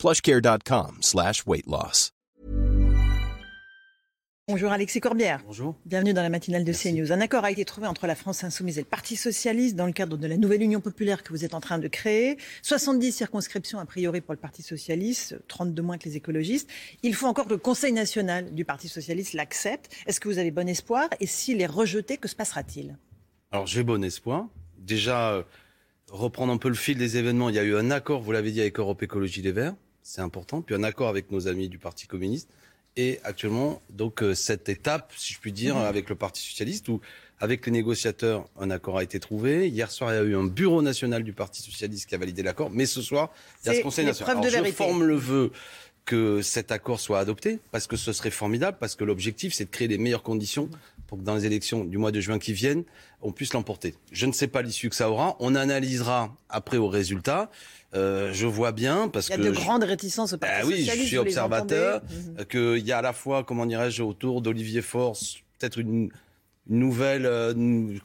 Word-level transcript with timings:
plushcare.com 0.00 1.02
slash 1.02 1.46
weight 1.46 1.66
loss. 1.66 2.10
Bonjour 4.48 4.72
Alexis 4.72 4.98
Corbière. 4.98 5.42
Bonjour. 5.46 5.76
Bienvenue 5.84 6.14
dans 6.14 6.22
la 6.22 6.30
matinale 6.30 6.64
de 6.64 6.72
CNews. 6.72 7.12
Un 7.12 7.20
accord 7.20 7.44
a 7.44 7.52
été 7.52 7.64
trouvé 7.64 7.86
entre 7.86 8.06
la 8.06 8.16
France 8.16 8.42
Insoumise 8.42 8.78
et 8.78 8.80
le 8.80 8.86
Parti 8.86 9.14
Socialiste 9.14 9.76
dans 9.76 9.86
le 9.86 9.92
cadre 9.92 10.16
de 10.16 10.26
la 10.26 10.38
nouvelle 10.38 10.62
Union 10.62 10.80
Populaire 10.80 11.22
que 11.22 11.28
vous 11.28 11.44
êtes 11.44 11.54
en 11.54 11.60
train 11.60 11.78
de 11.78 11.86
créer. 11.86 12.36
70 12.62 13.12
circonscriptions 13.12 13.78
a 13.78 13.84
priori 13.84 14.22
pour 14.22 14.32
le 14.34 14.40
Parti 14.40 14.62
Socialiste, 14.62 15.38
32 15.46 15.82
moins 15.82 15.98
que 15.98 16.08
les 16.08 16.16
écologistes. 16.16 16.68
Il 17.02 17.14
faut 17.14 17.26
encore 17.26 17.44
que 17.44 17.50
le 17.50 17.58
Conseil 17.58 17.92
national 17.92 18.52
du 18.52 18.64
Parti 18.64 18.88
Socialiste 18.88 19.34
l'accepte. 19.34 19.94
Est-ce 20.06 20.18
que 20.18 20.28
vous 20.28 20.38
avez 20.38 20.50
bon 20.50 20.68
espoir? 20.68 21.08
Et 21.20 21.26
s'il 21.26 21.60
est 21.60 21.66
rejeté, 21.66 22.16
que 22.16 22.26
se 22.26 22.34
passera-t-il? 22.34 22.96
Alors 23.52 23.66
j'ai 23.66 23.84
bon 23.84 24.02
espoir. 24.02 24.48
Déjà, 24.78 25.30
euh, 25.30 25.42
reprendre 26.10 26.52
un 26.52 26.58
peu 26.58 26.68
le 26.68 26.74
fil 26.74 26.98
des 26.98 27.18
événements. 27.18 27.50
Il 27.50 27.54
y 27.54 27.60
a 27.60 27.64
eu 27.64 27.76
un 27.76 27.92
accord, 27.92 28.20
vous 28.20 28.32
l'avez 28.32 28.50
dit, 28.50 28.60
avec 28.60 28.80
Europe 28.80 29.02
Écologie 29.02 29.42
Les 29.42 29.52
Verts. 29.52 29.74
C'est 30.10 30.22
important. 30.22 30.60
Puis 30.60 30.74
un 30.74 30.82
accord 30.82 31.08
avec 31.08 31.30
nos 31.30 31.46
amis 31.46 31.68
du 31.68 31.78
Parti 31.78 32.08
communiste. 32.08 32.48
Et 32.96 33.20
actuellement, 33.22 33.80
donc 33.90 34.24
euh, 34.24 34.34
cette 34.34 34.68
étape, 34.68 35.12
si 35.16 35.32
je 35.34 35.38
puis 35.38 35.52
dire, 35.52 35.76
Mhm. 35.76 35.82
avec 35.82 36.08
le 36.08 36.16
Parti 36.16 36.42
socialiste, 36.42 36.88
où 36.88 37.00
avec 37.38 37.64
les 37.66 37.70
négociateurs, 37.72 38.48
un 38.58 38.70
accord 38.72 38.98
a 38.98 39.04
été 39.04 39.20
trouvé. 39.20 39.68
Hier 39.68 39.88
soir, 39.88 40.12
il 40.12 40.16
y 40.16 40.18
a 40.18 40.22
eu 40.24 40.34
un 40.34 40.44
bureau 40.44 40.82
national 40.82 41.22
du 41.22 41.32
Parti 41.32 41.62
socialiste 41.62 42.08
qui 42.08 42.16
a 42.16 42.18
validé 42.18 42.42
l'accord. 42.42 42.70
Mais 42.70 42.86
ce 42.86 43.00
soir, 43.02 43.30
il 43.62 43.68
y 43.68 43.70
a 43.70 43.74
ce 43.78 43.82
Conseil 43.82 44.04
national. 44.04 44.36
Alors, 44.38 44.50
je 44.66 44.72
forme 44.72 45.04
le 45.04 45.14
vœu 45.14 45.52
que 46.10 46.42
cet 46.42 46.72
accord 46.72 46.98
soit 46.98 47.20
adopté, 47.20 47.60
parce 47.70 47.86
que 47.86 47.96
ce 47.96 48.12
serait 48.12 48.30
formidable, 48.32 48.76
parce 48.80 48.96
que 48.96 49.04
l'objectif, 49.04 49.54
c'est 49.54 49.66
de 49.66 49.70
créer 49.70 49.86
les 49.86 49.96
meilleures 49.98 50.24
conditions 50.24 50.68
pour 51.06 51.18
que 51.18 51.22
dans 51.22 51.36
les 51.36 51.46
élections 51.46 51.84
du 51.84 51.98
mois 51.98 52.10
de 52.10 52.20
juin 52.20 52.38
qui 52.40 52.52
viennent, 52.52 52.82
on 53.22 53.30
puisse 53.30 53.52
l'emporter. 53.52 53.94
Je 54.10 54.26
ne 54.26 54.32
sais 54.32 54.48
pas 54.48 54.62
l'issue 54.62 54.88
que 54.90 54.96
ça 54.96 55.08
aura. 55.08 55.36
On 55.38 55.54
analysera 55.54 56.34
après 56.48 56.78
au 56.78 56.88
résultat. 56.88 57.50
Euh, 57.94 58.32
je 58.32 58.46
vois 58.46 58.72
bien, 58.72 59.08
parce 59.08 59.28
Il 59.28 59.30
y 59.30 59.34
a 59.34 59.36
que... 59.38 59.42
de 59.42 59.52
je- 59.52 59.60
grandes 59.60 59.84
réticences 59.84 60.32
au 60.32 60.38
Parti 60.38 60.54
ah 60.62 60.66
oui, 60.66 60.78
Socialiste. 60.78 61.02
je 61.04 61.08
suis 61.08 61.18
observateur. 61.18 62.02
Mhm. 62.02 62.44
Qu'il 62.46 62.84
y 62.86 62.92
a 62.92 62.98
à 62.98 63.02
la 63.02 63.12
fois, 63.12 63.44
comment 63.44 63.66
dirais-je, 63.66 64.02
autour 64.02 64.42
d'Olivier 64.42 64.82
Force, 64.82 65.36
peut-être 65.58 65.78
une 65.78 66.10
nouvelle, 66.70 67.26
euh, 67.26 67.52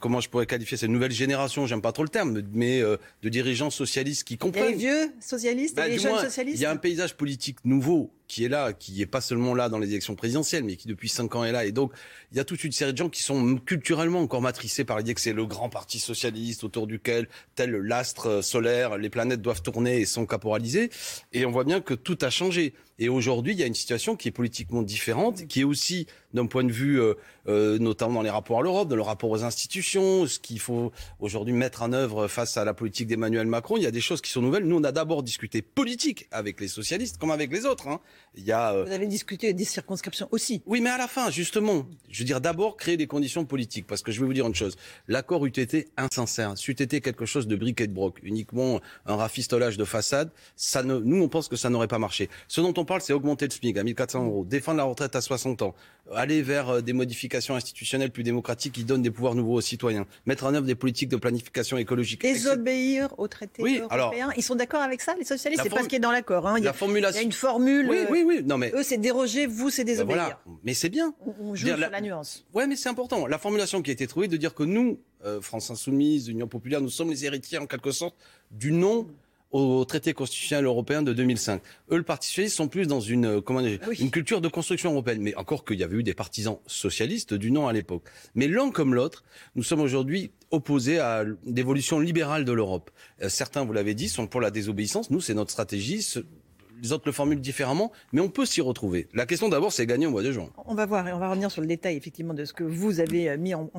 comment 0.00 0.20
je 0.20 0.28
pourrais 0.28 0.46
qualifier 0.46 0.76
cette 0.76 0.90
nouvelle 0.90 1.12
génération, 1.12 1.66
j'aime 1.66 1.80
pas 1.80 1.92
trop 1.92 2.02
le 2.02 2.08
terme, 2.08 2.42
mais 2.52 2.80
euh, 2.82 2.96
de 3.22 3.28
dirigeants 3.28 3.70
socialistes 3.70 4.24
qui 4.24 4.34
Il 4.34 4.36
y 4.36 4.40
a 4.40 4.44
comprennent. 4.44 4.70
les 4.72 4.76
vieux 4.76 5.12
socialistes 5.20 5.76
Bah, 5.76 5.86
et 5.86 5.90
les 5.90 5.96
du 5.96 6.02
jeunes 6.02 6.12
moins, 6.12 6.24
socialistes 6.24 6.58
Il 6.58 6.62
y 6.62 6.66
a 6.66 6.70
un 6.70 6.76
paysage 6.76 7.14
politique 7.16 7.58
nouveau 7.64 8.10
qui 8.28 8.44
est 8.44 8.48
là, 8.48 8.72
qui 8.72 9.00
est 9.02 9.06
pas 9.06 9.20
seulement 9.20 9.54
là 9.54 9.68
dans 9.68 9.78
les 9.78 9.90
élections 9.90 10.14
présidentielles, 10.14 10.64
mais 10.64 10.76
qui 10.76 10.88
depuis 10.88 11.08
cinq 11.08 11.34
ans 11.34 11.44
est 11.44 11.52
là. 11.52 11.64
Et 11.64 11.72
donc, 11.72 11.92
il 12.32 12.36
y 12.36 12.40
a 12.40 12.44
toute 12.44 12.64
une 12.64 12.72
série 12.72 12.92
de 12.92 12.98
gens 12.98 13.08
qui 13.08 13.22
sont 13.22 13.56
culturellement 13.56 14.20
encore 14.20 14.42
matricés 14.42 14.84
par 14.84 14.98
l'idée 14.98 15.14
que 15.14 15.20
c'est 15.20 15.32
le 15.32 15.46
grand 15.46 15.68
parti 15.68 15.98
socialiste 15.98 16.64
autour 16.64 16.86
duquel, 16.86 17.28
tel 17.54 17.70
l'astre 17.70 18.42
solaire, 18.42 18.98
les 18.98 19.10
planètes 19.10 19.42
doivent 19.42 19.62
tourner 19.62 20.00
et 20.00 20.06
sont 20.06 20.26
caporalisées. 20.26 20.90
Et 21.32 21.46
on 21.46 21.50
voit 21.50 21.64
bien 21.64 21.80
que 21.80 21.94
tout 21.94 22.18
a 22.22 22.30
changé. 22.30 22.74
Et 22.98 23.08
aujourd'hui, 23.10 23.52
il 23.52 23.58
y 23.58 23.62
a 23.62 23.66
une 23.66 23.74
situation 23.74 24.16
qui 24.16 24.28
est 24.28 24.32
politiquement 24.32 24.82
différente, 24.82 25.46
qui 25.48 25.60
est 25.60 25.64
aussi 25.64 26.06
d'un 26.32 26.46
point 26.46 26.64
de 26.64 26.72
vue, 26.72 27.00
euh, 27.00 27.14
euh, 27.46 27.78
notamment 27.78 28.14
dans 28.14 28.22
les 28.22 28.30
rapports 28.30 28.60
à 28.60 28.62
l'Europe, 28.62 28.88
dans 28.88 28.96
le 28.96 29.02
rapport 29.02 29.30
aux 29.30 29.44
institutions, 29.44 30.26
ce 30.26 30.38
qu'il 30.38 30.58
faut 30.60 30.92
aujourd'hui 31.20 31.52
mettre 31.52 31.82
en 31.82 31.92
œuvre 31.92 32.26
face 32.26 32.56
à 32.56 32.64
la 32.64 32.72
politique 32.72 33.06
d'Emmanuel 33.06 33.46
Macron. 33.46 33.76
Il 33.76 33.82
y 33.82 33.86
a 33.86 33.90
des 33.90 34.00
choses 34.00 34.22
qui 34.22 34.30
sont 34.30 34.40
nouvelles. 34.40 34.64
Nous, 34.64 34.76
on 34.76 34.84
a 34.84 34.92
d'abord 34.92 35.22
discuté 35.22 35.60
politique 35.60 36.26
avec 36.30 36.58
les 36.58 36.68
socialistes, 36.68 37.18
comme 37.18 37.30
avec 37.30 37.52
les 37.52 37.66
autres. 37.66 37.88
Hein. 37.88 38.00
Il 38.38 38.44
y 38.44 38.52
a, 38.52 38.72
euh, 38.74 38.84
Vous 38.84 38.92
avez 38.92 39.06
discuté 39.06 39.52
des 39.54 39.64
circonscriptions 39.64 40.28
aussi. 40.30 40.62
oui, 40.66 40.80
mais 40.82 40.90
à 40.90 40.98
la 40.98 41.08
fin, 41.08 41.30
justement, 41.30 41.86
je 42.10 42.18
veux 42.18 42.24
dire 42.26 42.40
d'abord 42.40 42.76
créer 42.76 42.96
des 42.98 43.06
conditions 43.06 43.44
politiques, 43.46 43.86
parce 43.86 44.02
que 44.02 44.12
je 44.12 44.20
vais 44.20 44.26
vous 44.26 44.34
dire 44.34 44.46
une 44.46 44.54
chose. 44.54 44.76
L'accord 45.08 45.46
eût 45.46 45.50
été 45.50 45.88
insincère, 45.96 46.52
c'eût 46.56 46.72
été 46.72 47.00
quelque 47.00 47.24
chose 47.24 47.46
de 47.46 47.56
briquet 47.56 47.86
de 47.86 47.92
broc, 47.94 48.18
uniquement 48.22 48.80
un 49.06 49.16
rafistolage 49.16 49.76
de 49.78 49.84
façade. 49.84 50.30
Ça 50.54 50.82
ne, 50.82 50.98
nous, 50.98 51.22
on 51.22 51.28
pense 51.28 51.48
que 51.48 51.56
ça 51.56 51.70
n'aurait 51.70 51.88
pas 51.88 51.98
marché. 51.98 52.28
Ce 52.48 52.60
dont 52.60 52.74
on 52.76 52.84
parle, 52.84 53.00
c'est 53.00 53.12
augmenter 53.14 53.46
le 53.46 53.50
SMIC 53.52 53.78
à 53.78 53.84
1400 53.84 54.24
euros, 54.26 54.44
défendre 54.44 54.78
la 54.78 54.84
retraite 54.84 55.16
à 55.16 55.20
60 55.22 55.62
ans, 55.62 55.74
aller 56.14 56.42
vers 56.42 56.68
euh, 56.68 56.80
des 56.82 56.92
modifications 56.92 57.54
institutionnelles 57.56 58.10
plus 58.10 58.22
démocratiques 58.22 58.74
qui 58.74 58.84
donnent 58.84 59.02
des 59.02 59.10
pouvoirs 59.10 59.34
nouveaux 59.34 59.54
aux 59.54 59.60
citoyens, 59.62 60.06
mettre 60.26 60.44
en 60.44 60.52
œuvre 60.54 60.66
des 60.66 60.74
politiques 60.74 61.08
de 61.08 61.16
planification 61.16 61.78
écologique. 61.78 62.20
Désobéir 62.20 63.14
aux 63.18 63.28
traités 63.28 63.62
Oui, 63.62 63.78
européens. 63.78 64.26
alors- 64.26 64.32
Ils 64.36 64.42
sont 64.42 64.54
d'accord 64.54 64.82
avec 64.82 65.00
ça, 65.00 65.14
les 65.18 65.24
socialistes? 65.24 65.62
C'est 65.62 65.70
pas 65.70 65.82
ce 65.82 65.88
qui 65.88 65.96
est 65.96 66.00
dans 66.00 66.12
l'accord. 66.12 66.46
hein. 66.46 66.56
Il, 66.58 66.64
y 66.64 66.66
a- 66.68 66.70
La 66.70 66.72
il 66.72 66.74
y 66.74 66.78
formulation. 66.78 67.20
a 67.20 67.24
une 67.24 67.32
formule. 67.32 67.88
Oui, 67.88 67.98
oui, 68.10 68.22
oui. 68.26 68.42
Non, 68.44 68.58
mais 68.58 68.72
Eux, 68.74 68.82
c'est 68.82 68.98
déroger, 68.98 69.46
vous, 69.46 69.70
c'est 69.70 69.84
ben 69.84 69.92
désobéir. 69.92 70.16
voilà. 70.16 70.40
Mais 70.64 70.74
c'est 70.74 70.88
bien. 70.88 71.14
On, 71.40 71.54
joue 71.54 71.64
Dire 71.64 71.74
sur 71.74 71.80
la- 71.82 71.88
la 71.90 72.00
nuance. 72.00 72.44
Ouais, 72.54 72.66
mais 72.66 72.76
c'est 72.76 72.88
important. 72.88 73.26
La 73.26 73.38
formulation 73.38 73.82
qui 73.82 73.90
a 73.90 73.92
été 73.92 74.06
trouvée 74.06 74.28
de 74.28 74.36
dire 74.36 74.54
que 74.54 74.62
nous, 74.62 74.98
euh, 75.24 75.40
France 75.40 75.70
Insoumise, 75.70 76.28
Union 76.28 76.48
Populaire, 76.48 76.80
nous 76.80 76.90
sommes 76.90 77.10
les 77.10 77.24
héritiers 77.24 77.58
en 77.58 77.66
quelque 77.66 77.90
sorte 77.92 78.16
du 78.50 78.72
non 78.72 79.06
au 79.52 79.84
traité 79.84 80.12
constitutionnel 80.12 80.64
européen 80.64 81.02
de 81.02 81.12
2005. 81.12 81.62
Eux, 81.92 81.96
le 81.96 82.02
Parti 82.02 82.28
socialiste, 82.28 82.56
sont 82.56 82.66
plus 82.68 82.86
dans 82.88 83.00
une 83.00 83.24
euh, 83.26 83.40
comment 83.40 83.60
Oui. 83.60 83.96
une 84.00 84.10
culture 84.10 84.40
de 84.40 84.48
construction 84.48 84.90
européenne. 84.90 85.22
Mais 85.22 85.34
encore 85.36 85.64
qu'il 85.64 85.78
y 85.78 85.84
avait 85.84 85.96
eu 85.96 86.02
des 86.02 86.14
partisans 86.14 86.58
socialistes 86.66 87.32
du 87.32 87.52
non 87.52 87.68
à 87.68 87.72
l'époque. 87.72 88.02
Mais 88.34 88.48
l'un 88.48 88.70
comme 88.70 88.92
l'autre, 88.94 89.22
nous 89.54 89.62
sommes 89.62 89.80
aujourd'hui 89.80 90.32
opposés 90.50 90.98
à 90.98 91.24
l'évolution 91.46 92.00
libérale 92.00 92.44
de 92.44 92.52
l'Europe. 92.52 92.90
Euh, 93.22 93.28
certains, 93.28 93.64
vous 93.64 93.72
l'avez 93.72 93.94
dit, 93.94 94.08
sont 94.08 94.26
pour 94.26 94.40
la 94.40 94.50
désobéissance. 94.50 95.10
Nous, 95.10 95.20
c'est 95.20 95.34
notre 95.34 95.52
stratégie. 95.52 96.02
Les 96.82 96.92
autres 96.92 97.04
le 97.06 97.12
formulent 97.12 97.40
différemment, 97.40 97.92
mais 98.12 98.20
on 98.20 98.28
peut 98.28 98.46
s'y 98.46 98.60
retrouver. 98.60 99.08
La 99.14 99.26
question 99.26 99.48
d'abord, 99.48 99.72
c'est 99.72 99.86
gagner 99.86 100.06
au 100.06 100.10
mois 100.10 100.22
de 100.22 100.32
juin. 100.32 100.50
On 100.66 100.74
va 100.74 100.86
voir 100.86 101.06
et 101.08 101.12
on 101.12 101.18
va 101.18 101.30
revenir 101.30 101.50
sur 101.50 101.60
le 101.60 101.66
détail 101.66 101.96
effectivement 101.96 102.34
de 102.34 102.44
ce 102.44 102.52
que 102.52 102.64
vous 102.64 103.00
avez 103.00 103.30
euh, 103.30 103.38
mis 103.38 103.54
en, 103.54 103.70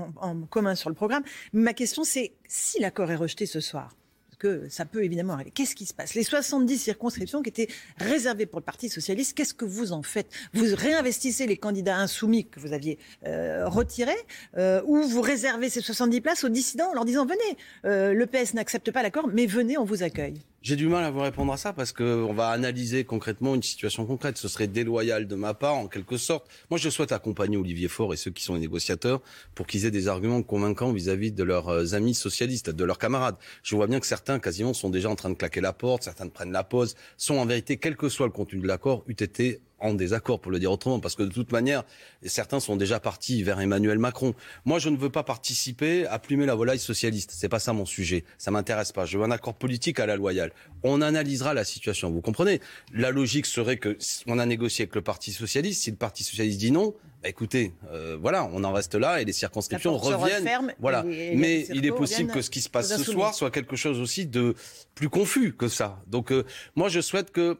commun 0.50 0.76
sur 0.76 0.90
le 0.90 0.96
programme. 0.96 1.24
Ma 1.54 1.74
question 1.74 2.04
c'est 2.04 2.34
si 2.48 2.80
l'accord 2.80 3.12
est 3.12 3.16
rejeté 3.16 3.46
ce 3.46 3.60
soir, 3.60 3.92
que 4.38 4.68
ça 4.70 4.86
peut 4.86 5.04
évidemment 5.04 5.34
arriver, 5.34 5.52
qu'est-ce 5.52 5.76
qui 5.76 5.86
se 5.86 5.94
passe? 5.94 6.14
Les 6.14 6.24
70 6.24 6.78
circonscriptions 6.78 7.42
qui 7.42 7.50
étaient 7.50 7.68
réservées 7.98 8.46
pour 8.46 8.60
le 8.60 8.66
Parti 8.66 8.90
socialiste, 8.90 9.36
qu'est-ce 9.36 9.54
que 9.54 9.66
vous 9.66 9.92
en 9.92 10.04
faites? 10.04 10.30
Vous 10.54 10.66
réinvestissez 10.76 11.48
les 11.48 11.58
candidats 11.58 11.98
insoumis 11.98 12.46
que 12.46 12.60
vous 12.60 12.74
aviez 12.74 13.00
euh, 13.26 13.68
retirés 13.68 14.14
euh, 14.58 14.82
ou 14.86 15.02
vous 15.04 15.22
réservez 15.22 15.70
ces 15.70 15.82
70 15.82 16.22
places 16.22 16.44
aux 16.44 16.50
dissidents 16.50 16.90
en 16.92 16.94
leur 16.94 17.06
disant 17.06 17.26
venez, 17.26 17.58
euh, 17.86 18.14
le 18.14 18.26
PS 18.26 18.54
n'accepte 18.54 18.92
pas 18.92 19.04
l'accord, 19.04 19.28
mais 19.28 19.46
venez, 19.46 19.78
on 19.78 19.86
vous 19.86 20.04
accueille? 20.04 20.42
J'ai 20.68 20.76
du 20.76 20.90
mal 20.90 21.06
à 21.06 21.12
vous 21.12 21.22
répondre 21.22 21.54
à 21.54 21.56
ça 21.56 21.72
parce 21.72 21.94
que 21.94 22.04
on 22.04 22.34
va 22.34 22.50
analyser 22.50 23.06
concrètement 23.06 23.56
une 23.56 23.64
situation 23.64 24.06
concrète. 24.06 24.38
Ce 24.38 24.50
serait 24.50 24.68
déloyal 24.68 25.26
de 25.26 25.36
ma 25.36 25.54
part, 25.54 25.76
en 25.76 25.88
quelque 25.88 26.18
sorte. 26.18 26.46
Moi, 26.70 26.78
je 26.78 26.90
souhaite 26.90 27.14
accompagner 27.14 27.56
Olivier 27.56 27.88
Faure 27.88 28.14
et 28.14 28.18
ceux 28.18 28.32
qui 28.32 28.44
sont 28.44 28.56
les 28.56 28.60
négociateurs 28.60 29.22
pour 29.56 29.66
qu'ils 29.66 29.86
aient 29.86 29.92
des 29.92 30.10
arguments 30.10 30.44
convaincants 30.44 30.92
vis-à-vis 30.92 31.32
de 31.32 31.44
leurs 31.46 31.70
euh, 31.70 31.94
amis 31.94 32.14
socialistes, 32.14 32.70
de 32.70 32.84
leurs 32.84 32.98
camarades. 32.98 33.38
Je 33.64 33.78
vois 33.78 33.88
bien 33.88 34.02
que 34.02 34.06
certains, 34.06 34.40
quasiment, 34.40 34.74
sont 34.74 34.90
déjà 34.90 35.10
en 35.10 35.16
train 35.16 35.30
de 35.30 35.36
claquer 35.36 35.62
la 35.62 35.72
porte, 35.72 36.04
certains 36.04 36.28
prennent 36.28 36.52
la 36.52 36.66
pause, 36.66 36.96
sont 37.16 37.36
en 37.36 37.46
vérité, 37.46 37.78
quel 37.78 37.96
que 37.96 38.10
soit 38.10 38.26
le 38.26 38.34
contenu 38.34 38.60
de 38.60 38.68
l'accord, 38.68 39.06
eût 39.08 39.14
été 39.14 39.62
en 39.80 39.94
désaccord, 39.94 40.40
pour 40.40 40.52
le 40.52 40.60
dire 40.60 40.72
autrement, 40.72 41.00
parce 41.00 41.16
que 41.16 41.24
de 41.24 41.32
toute 41.32 41.52
manière, 41.52 41.84
certains 42.26 42.60
sont 42.60 42.76
déjà 42.76 43.00
partis 43.00 43.44
vers 43.44 43.60
Emmanuel 43.60 44.00
Macron. 44.00 44.34
Moi, 44.66 44.80
je 44.80 44.90
ne 44.90 44.98
veux 44.98 45.10
pas 45.10 45.24
participer 45.24 46.06
à 46.08 46.20
plumer 46.20 46.46
la 46.46 46.56
volaille 46.56 46.80
socialiste. 46.80 47.32
C'est 47.34 47.50
pas 47.50 47.60
ça 47.60 47.74
mon 47.74 47.86
sujet. 47.86 48.24
Ça 48.38 48.52
m'intéresse 48.52 48.92
pas. 48.92 49.06
Je 49.06 49.18
veux 49.18 49.24
un 49.24 49.32
accord 49.32 49.54
politique 49.54 50.00
à 50.00 50.06
la 50.06 50.16
loyale. 50.16 50.52
On 50.84 51.02
analysera 51.02 51.54
la 51.54 51.64
situation. 51.64 52.10
Vous 52.12 52.22
comprenez? 52.22 52.60
La 52.94 53.12
logique 53.12 53.46
serait 53.46 53.78
que 53.78 53.96
si 54.00 54.24
on 54.28 54.40
a 54.40 54.46
négocié 54.46 54.84
avec 54.84 54.96
le 54.96 55.02
Parti 55.02 55.32
socialiste. 55.32 55.84
Si 55.84 55.92
le 55.92 55.98
Parti 55.98 56.24
socialiste 56.24 56.60
dit 56.60 56.72
non, 56.72 56.96
bah 57.22 57.30
écoutez, 57.30 57.74
euh, 57.92 58.18
voilà, 58.20 58.50
on 58.54 58.64
en 58.64 58.72
reste 58.72 58.96
là 58.96 59.22
et 59.22 59.26
les 59.26 59.34
circonscriptions 59.34 59.98
reviennent. 59.98 60.44
referme 60.44 60.74
voilà. 60.80 61.04
et 61.08 61.36
Mais 61.36 61.66
il 61.74 61.86
est 61.86 61.92
possible 61.92 62.32
que 62.32 62.42
ce 62.42 62.50
qui 62.50 62.62
se 62.62 62.70
passe 62.70 62.96
ce 62.96 63.04
soir 63.04 63.34
soit 63.34 63.52
quelque 63.52 63.76
chose 63.76 64.00
aussi 64.00 64.26
de 64.26 64.56
plus 64.96 65.10
confus 65.10 65.54
que 65.54 65.68
ça. 65.68 66.02
Donc, 66.08 66.32
euh, 66.32 66.46
moi, 66.76 66.90
je 66.90 67.02
souhaite 67.02 67.32
que 67.32 67.58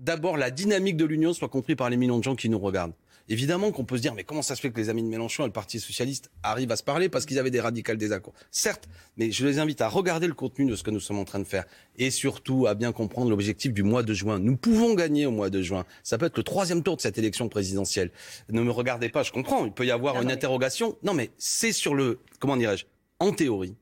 d'abord 0.00 0.36
la 0.36 0.50
dynamique 0.50 0.96
de 0.96 1.04
l'union 1.04 1.32
soit 1.32 1.48
comprise 1.48 1.76
par 1.76 1.90
les 1.90 1.96
millions 1.96 2.18
de 2.18 2.24
gens 2.24 2.36
qui 2.36 2.48
nous 2.48 2.58
regardent. 2.58 2.94
Évidemment 3.28 3.72
qu'on 3.72 3.84
peut 3.84 3.96
se 3.96 4.02
dire, 4.02 4.14
mais 4.14 4.22
comment 4.22 4.40
ça 4.42 4.54
se 4.54 4.60
fait 4.60 4.70
que 4.70 4.76
les 4.76 4.88
amis 4.88 5.02
de 5.02 5.08
Mélenchon 5.08 5.42
et 5.42 5.46
le 5.46 5.52
Parti 5.52 5.80
Socialiste 5.80 6.30
arrivent 6.44 6.70
à 6.70 6.76
se 6.76 6.84
parler 6.84 7.08
parce 7.08 7.26
qu'ils 7.26 7.40
avaient 7.40 7.50
des 7.50 7.58
radicales 7.60 7.96
désaccords? 7.96 8.34
Certes, 8.52 8.88
mais 9.16 9.32
je 9.32 9.44
les 9.44 9.58
invite 9.58 9.80
à 9.80 9.88
regarder 9.88 10.28
le 10.28 10.32
contenu 10.34 10.64
de 10.70 10.76
ce 10.76 10.84
que 10.84 10.92
nous 10.92 11.00
sommes 11.00 11.18
en 11.18 11.24
train 11.24 11.40
de 11.40 11.44
faire 11.44 11.64
et 11.96 12.12
surtout 12.12 12.68
à 12.68 12.74
bien 12.76 12.92
comprendre 12.92 13.28
l'objectif 13.30 13.72
du 13.72 13.82
mois 13.82 14.04
de 14.04 14.14
juin. 14.14 14.38
Nous 14.38 14.56
pouvons 14.56 14.94
gagner 14.94 15.26
au 15.26 15.32
mois 15.32 15.50
de 15.50 15.60
juin. 15.60 15.84
Ça 16.04 16.18
peut 16.18 16.26
être 16.26 16.36
le 16.36 16.44
troisième 16.44 16.84
tour 16.84 16.94
de 16.94 17.00
cette 17.00 17.18
élection 17.18 17.48
présidentielle. 17.48 18.12
Ne 18.48 18.62
me 18.62 18.70
regardez 18.70 19.08
pas, 19.08 19.24
je 19.24 19.32
comprends, 19.32 19.64
il 19.66 19.72
peut 19.72 19.84
y 19.86 19.90
avoir 19.90 20.14
Non, 20.14 20.20
une 20.20 20.26
non, 20.26 20.28
mais- 20.28 20.34
interrogation. 20.34 20.96
Non, 21.02 21.12
mais 21.12 21.30
c'est 21.36 21.72
sur 21.72 21.96
le, 21.96 22.20
comment 22.38 22.56
dirais-je, 22.56 22.84
en 23.18 23.32
théorie, 23.32 23.74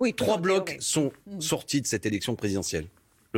Oui, 0.00 0.14
trois 0.14 0.38
blocs 0.38 0.64
théorie. 0.66 0.82
sont 0.82 1.12
Mm. 1.26 1.40
sortis 1.42 1.82
de 1.82 1.86
cette 1.86 2.06
élection 2.06 2.36
présidentielle. 2.36 2.86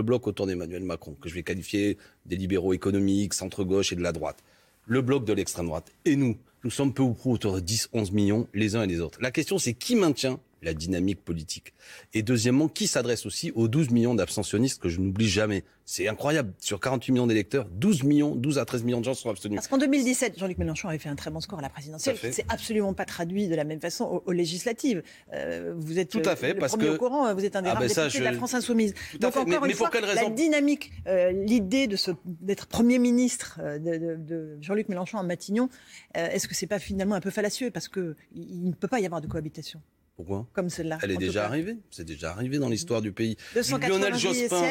Le 0.01 0.05
bloc 0.05 0.27
autour 0.27 0.47
d'Emmanuel 0.47 0.83
Macron, 0.83 1.15
que 1.21 1.29
je 1.29 1.35
vais 1.35 1.43
qualifier 1.43 1.99
des 2.25 2.37
libéraux 2.37 2.73
économiques, 2.73 3.35
centre-gauche 3.35 3.93
et 3.93 3.97
de 3.97 4.01
la 4.01 4.13
droite, 4.13 4.43
le 4.87 5.03
bloc 5.03 5.27
de 5.27 5.35
l'extrême 5.35 5.67
droite, 5.67 5.93
et 6.07 6.17
nous, 6.17 6.39
nous 6.65 6.71
sommes 6.71 6.95
peu 6.95 7.03
ou 7.03 7.13
prou 7.13 7.35
autour 7.35 7.53
de 7.53 7.61
10, 7.61 7.91
11 7.93 8.13
millions 8.13 8.49
les 8.55 8.77
uns 8.77 8.83
et 8.85 8.87
les 8.87 9.01
autres. 9.01 9.19
La 9.21 9.31
question, 9.31 9.59
c'est 9.59 9.75
qui 9.75 9.97
maintient 9.97 10.41
la 10.63 10.75
dynamique 10.75 11.25
politique. 11.25 11.75
Et 12.15 12.23
deuxièmement, 12.23 12.69
qui 12.69 12.87
s'adresse 12.87 13.27
aussi 13.27 13.53
aux 13.55 13.69
12 13.69 13.91
millions 13.91 14.15
d'abstentionnistes 14.15 14.81
que 14.81 14.89
je 14.89 15.01
n'oublie 15.01 15.29
jamais. 15.29 15.65
C'est 15.93 16.07
incroyable. 16.07 16.53
Sur 16.61 16.79
48 16.79 17.13
millions 17.13 17.27
d'électeurs, 17.27 17.67
12 17.73 18.05
millions, 18.05 18.37
12 18.37 18.59
à 18.59 18.65
13 18.65 18.85
millions 18.85 19.01
de 19.01 19.05
gens 19.05 19.15
sont 19.15 19.29
abstenus. 19.29 19.57
Parce 19.57 19.67
qu'en 19.67 19.79
2017, 19.79 20.39
Jean-Luc 20.39 20.59
Mélenchon 20.59 20.89
avait 20.89 20.99
fait 20.99 21.09
un 21.09 21.17
très 21.17 21.33
bon 21.33 21.41
score 21.41 21.59
à 21.59 21.63
la 21.63 21.69
présidentielle. 21.69 22.17
C'est 22.31 22.45
absolument 22.49 22.95
pas 22.95 23.05
traduit 23.05 23.49
de 23.49 23.57
la 23.57 23.65
même 23.65 23.81
façon 23.81 24.23
aux, 24.25 24.33
législatives. 24.33 25.03
Euh, 25.33 25.75
vous 25.77 25.99
êtes 25.99 26.11
tout 26.11 26.23
à 26.25 26.37
fait, 26.37 26.53
le 26.53 26.61
parce 26.61 26.73
premier 26.73 26.91
que 26.91 26.95
au 26.95 26.99
courant. 26.99 27.35
Vous 27.35 27.45
êtes 27.45 27.57
un 27.57 27.63
des 27.63 27.71
ah 27.71 27.75
rares 27.75 27.83
ben 27.83 27.89
députés 27.89 28.21
de 28.21 28.25
la 28.25 28.33
France 28.35 28.55
insoumise. 28.55 28.95
Donc 29.19 29.37
encore 29.37 29.65
une 29.65 29.73
fois, 29.73 29.91
la 30.15 30.31
dynamique, 30.31 30.93
euh, 31.09 31.33
l'idée 31.33 31.89
de 31.89 31.97
d'être 32.25 32.67
premier 32.67 33.01
ministre 33.01 33.59
euh, 33.61 33.79
de, 33.79 34.17
de, 34.17 34.59
Jean-Luc 34.61 34.89
Mélenchon 34.89 35.19
en 35.19 35.25
Matignon, 35.25 35.69
est-ce 36.15 36.47
que 36.47 36.55
c'est 36.55 36.67
pas 36.67 36.79
finalement 36.79 37.17
un 37.17 37.21
peu 37.21 37.31
fallacieux? 37.31 37.73
Parce 37.73 37.89
que 37.89 38.15
il 38.33 38.65
ne 38.65 38.75
peut 38.75 38.89
pas 38.89 39.01
y 39.01 39.07
avoir 39.07 39.21
de 39.21 39.27
cohabitation 39.27 39.81
pourquoi? 40.21 40.47
Comme 40.53 40.69
celle-là. 40.69 40.99
Elle 41.03 41.13
est 41.13 41.17
déjà 41.17 41.47
arrivée. 41.47 41.79
C'est 41.91 42.05
déjà 42.05 42.31
arrivé 42.31 42.59
dans 42.59 42.69
l'histoire 42.69 43.01
du 43.01 43.13
pays. 43.13 43.37
Lionel 43.55 44.19
Jospin, 44.19 44.63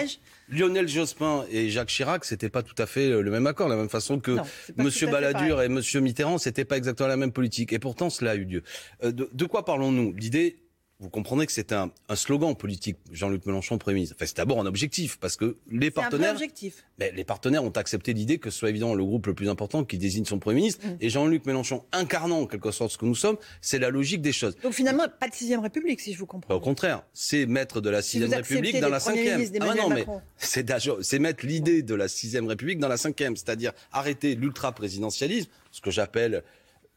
Lionel 0.48 0.88
Jospin 0.88 1.46
et 1.52 1.70
Jacques 1.70 1.90
Chirac, 1.90 2.24
c'était 2.24 2.50
pas 2.50 2.62
tout 2.62 2.76
à 2.78 2.86
fait 2.86 3.10
le 3.10 3.32
même 3.32 3.48
accord, 3.48 3.68
de 3.68 3.74
la 3.74 3.80
même 3.80 3.90
façon 3.90 4.20
que 4.20 4.38
Monsieur 4.78 5.08
Balladur 5.08 5.62
et 5.62 5.70
Monsieur 5.70 6.02
Mitterrand, 6.02 6.38
c'était 6.38 6.66
pas 6.66 6.78
exactement 6.78 7.10
la 7.10 7.18
même 7.18 7.32
politique. 7.32 7.74
Et 7.74 7.80
pourtant, 7.80 8.10
cela 8.12 8.32
a 8.32 8.36
eu 8.36 8.46
lieu. 8.46 8.64
Euh, 9.04 9.12
de 9.12 9.46
quoi 9.46 9.66
parlons-nous? 9.66 10.14
L'idée, 10.14 10.60
vous 11.00 11.10
comprenez 11.10 11.46
que 11.46 11.52
c'est 11.54 11.72
un, 11.72 11.92
un, 12.10 12.16
slogan 12.16 12.56
politique, 12.56 12.98
Jean-Luc 13.12 13.46
Mélenchon 13.46 13.78
Premier 13.78 13.96
ministre. 13.96 14.16
Enfin, 14.18 14.26
c'est 14.26 14.36
d'abord 14.36 14.60
un 14.60 14.66
objectif, 14.66 15.18
parce 15.18 15.38
que 15.38 15.56
les 15.72 15.92
partenaires, 15.92 16.32
un 16.32 16.34
objectif. 16.34 16.84
Mais 17.00 17.12
les 17.14 17.24
partenaires 17.24 17.64
ont 17.64 17.70
accepté 17.70 18.12
l'idée 18.12 18.38
que 18.38 18.50
ce 18.50 18.60
soit 18.60 18.70
évidemment 18.70 18.96
le 18.96 19.06
groupe 19.06 19.28
le 19.28 19.34
plus 19.34 19.48
important 19.48 19.86
qui 19.86 19.98
désigne 19.98 20.26
son 20.26 20.40
Premier 20.40 20.58
ministre. 20.58 20.86
Mm. 20.86 20.98
Et 21.00 21.10
Jean-Luc 21.10 21.46
Mélenchon 21.46 21.86
incarnant 21.94 22.42
en 22.42 22.48
quelque 22.48 22.72
sorte 22.72 22.92
ce 22.92 22.98
que 22.98 23.06
nous 23.06 23.16
sommes, 23.16 23.38
c'est 23.62 23.80
la 23.80 23.90
logique 23.90 24.22
des 24.22 24.34
choses. 24.34 24.58
Donc 24.62 24.74
finalement, 24.74 25.06
pas 25.20 25.30
de 25.30 25.34
sixième 25.34 25.62
République, 25.62 26.02
si 26.02 26.14
je 26.14 26.20
vous 26.20 26.26
comprends. 26.26 26.50
Bah, 26.50 26.56
au 26.56 26.60
contraire, 26.60 27.04
c'est 27.14 27.46
mettre 27.46 27.80
de 27.80 27.90
la 27.90 28.02
sixième 28.02 28.34
République 28.34 28.80
dans 28.82 28.90
la 28.90 29.00
cinquième. 29.00 29.42
Ah 29.62 29.76
non, 29.76 29.90
mais 29.90 30.06
c'est 30.38 31.20
mettre 31.20 31.46
l'idée 31.46 31.82
de 31.82 31.96
la 31.96 32.10
sixième 32.10 32.48
République 32.48 32.80
dans 32.80 32.90
la 32.90 32.98
cinquième, 32.98 33.38
c'est-à-dire 33.38 33.72
arrêter 33.94 34.36
l'ultra-présidentialisme, 34.36 35.50
ce 35.72 35.80
que 35.80 35.92
j'appelle 35.92 36.44